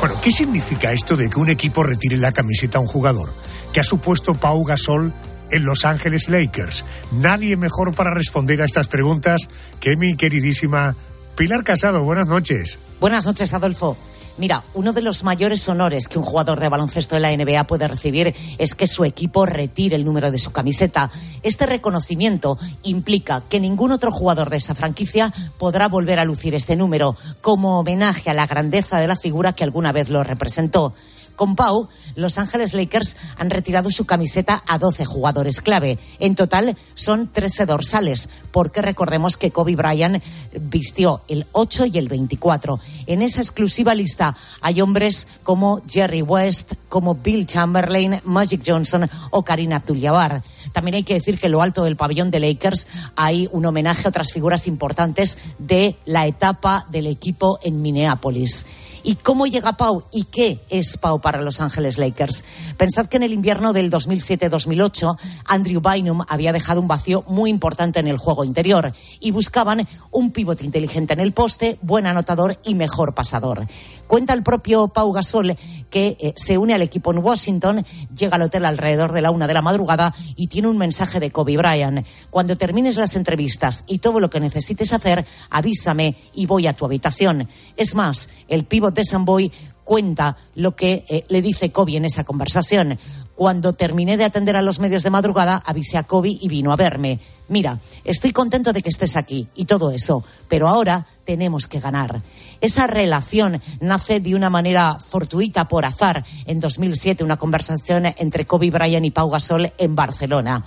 [0.00, 3.28] Bueno, ¿Qué significa esto de que un equipo retire la camiseta a un jugador?
[3.74, 5.12] ¿Qué ha supuesto Pau Gasol
[5.50, 6.84] en Los Ángeles Lakers?
[7.10, 9.48] Nadie mejor para responder a estas preguntas
[9.80, 10.94] que mi queridísima
[11.36, 12.04] Pilar Casado.
[12.04, 12.78] Buenas noches.
[13.00, 13.96] Buenas noches, Adolfo.
[14.38, 17.88] Mira, uno de los mayores honores que un jugador de baloncesto de la NBA puede
[17.88, 21.10] recibir es que su equipo retire el número de su camiseta.
[21.42, 26.76] Este reconocimiento implica que ningún otro jugador de esa franquicia podrá volver a lucir este
[26.76, 30.94] número como homenaje a la grandeza de la figura que alguna vez lo representó.
[31.36, 35.98] Con Pau, los Ángeles Lakers han retirado su camiseta a 12 jugadores clave.
[36.18, 40.22] En total son 13 dorsales, porque recordemos que Kobe Bryant
[40.60, 42.78] vistió el 8 y el 24.
[43.06, 49.42] En esa exclusiva lista hay hombres como Jerry West, como Bill Chamberlain, Magic Johnson o
[49.42, 50.42] Karina Abdul-Jabbar.
[50.72, 52.86] También hay que decir que en lo alto del pabellón de Lakers
[53.16, 58.66] hay un homenaje a otras figuras importantes de la etapa del equipo en Minneapolis.
[59.06, 60.02] ¿Y cómo llega Pau?
[60.12, 62.42] ¿Y qué es Pau para Los Ángeles Lakers?
[62.78, 68.00] Pensad que en el invierno del 2007-2008 Andrew Bynum había dejado un vacío muy importante
[68.00, 72.74] en el juego interior y buscaban un pivote inteligente en el poste, buen anotador y
[72.74, 73.66] mejor pasador.
[74.06, 75.56] Cuenta el propio Pau Gasol
[75.90, 77.84] que eh, se une al equipo en Washington,
[78.16, 81.30] llega al hotel alrededor de la una de la madrugada y tiene un mensaje de
[81.30, 82.06] Kobe Bryant.
[82.30, 86.84] Cuando termines las entrevistas y todo lo que necesites hacer, avísame y voy a tu
[86.84, 87.48] habitación.
[87.76, 89.52] Es más, el pívot de Samboy
[89.84, 92.98] cuenta lo que eh, le dice Kobe en esa conversación.
[93.34, 96.76] Cuando terminé de atender a los medios de madrugada, avisé a Kobe y vino a
[96.76, 97.20] verme.
[97.48, 102.22] Mira, estoy contento de que estés aquí y todo eso, pero ahora tenemos que ganar.
[102.60, 106.24] Esa relación nace de una manera fortuita por azar.
[106.46, 110.64] En 2007, una conversación entre Kobe Bryant y Pau Gasol en Barcelona.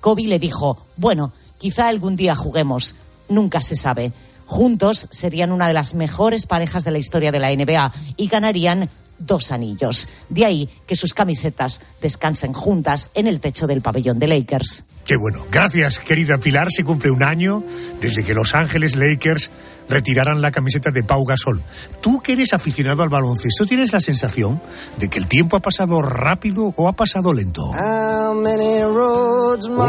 [0.00, 2.94] Kobe le dijo, bueno, quizá algún día juguemos.
[3.28, 4.12] Nunca se sabe.
[4.46, 8.88] Juntos serían una de las mejores parejas de la historia de la NBA y ganarían
[9.18, 10.08] dos anillos.
[10.28, 14.84] De ahí que sus camisetas descansen juntas en el techo del pabellón de Lakers.
[15.04, 15.44] Qué bueno.
[15.50, 16.68] Gracias, querida Pilar.
[16.70, 17.62] Se cumple un año
[18.00, 19.50] desde que Los Ángeles Lakers
[19.88, 21.62] retiraran la camiseta de Pau Gasol.
[22.00, 24.62] Tú que eres aficionado al baloncesto, ¿tienes la sensación
[24.98, 27.70] de que el tiempo ha pasado rápido o ha pasado lento?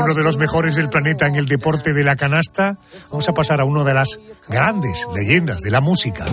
[0.04, 2.78] Uno de los mejores del planeta en el deporte de la canasta.
[3.10, 6.26] Vamos a pasar a una de las grandes leyendas de la música.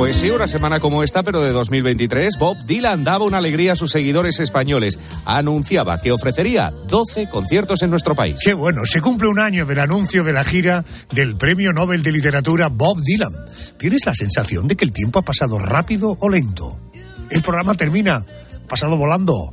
[0.00, 3.76] Pues sí, una semana como esta, pero de 2023, Bob Dylan daba una alegría a
[3.76, 4.98] sus seguidores españoles.
[5.26, 8.36] Anunciaba que ofrecería 12 conciertos en nuestro país.
[8.42, 12.12] Qué bueno, se cumple un año del anuncio de la gira del Premio Nobel de
[12.12, 13.32] Literatura Bob Dylan.
[13.76, 16.80] ¿Tienes la sensación de que el tiempo ha pasado rápido o lento?
[17.28, 18.24] El programa termina,
[18.66, 19.52] pasado volando.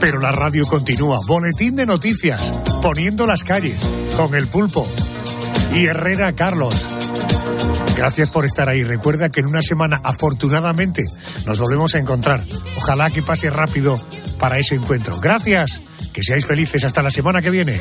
[0.00, 1.18] Pero la radio continúa.
[1.26, 4.86] Boletín de noticias, poniendo las calles, con el pulpo.
[5.74, 6.86] Y Herrera Carlos.
[7.96, 8.84] Gracias por estar ahí.
[8.84, 11.04] Recuerda que en una semana, afortunadamente,
[11.46, 12.44] nos volvemos a encontrar.
[12.76, 13.94] Ojalá que pase rápido
[14.38, 15.18] para ese encuentro.
[15.18, 15.80] Gracias.
[16.12, 16.84] Que seáis felices.
[16.84, 17.80] Hasta la semana que viene.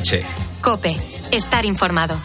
[0.00, 0.24] Noche.
[0.62, 0.96] Cope,
[1.30, 2.16] estar informado.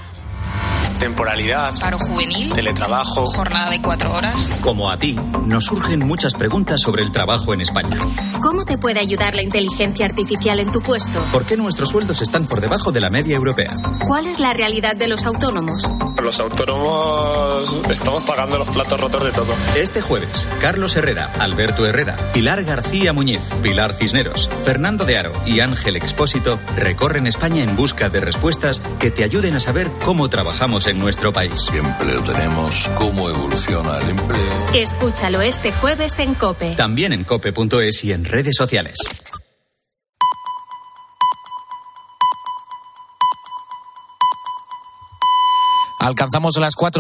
[0.97, 1.78] Temporalidad.
[1.82, 2.53] Paro juvenil.
[2.53, 3.26] Teletrabajo.
[3.26, 4.61] Jornada de cuatro horas.
[4.63, 5.13] Como a ti,
[5.45, 7.97] nos surgen muchas preguntas sobre el trabajo en España.
[8.41, 11.21] ¿Cómo te puede ayudar la inteligencia artificial en tu puesto?
[11.34, 13.73] ¿Por qué nuestros sueldos están por debajo de la media europea?
[14.07, 15.84] ¿Cuál es la realidad de los autónomos?
[16.26, 19.53] Los autónomos estamos pagando los platos rotos de todo.
[19.76, 25.59] Este jueves, Carlos Herrera, Alberto Herrera, Pilar García Muñiz, Pilar Cisneros, Fernando de Aro y
[25.59, 30.88] Ángel Expósito recorren España en busca de respuestas que te ayuden a saber cómo trabajamos
[30.88, 31.69] en nuestro país.
[31.71, 32.89] ¿Qué empleo tenemos?
[32.97, 34.73] ¿Cómo evoluciona el empleo?
[34.73, 36.73] Escúchalo este jueves en Cope.
[36.76, 38.95] También en cope.es y en redes sociales.
[46.06, 46.93] Alcanzamos las cuatro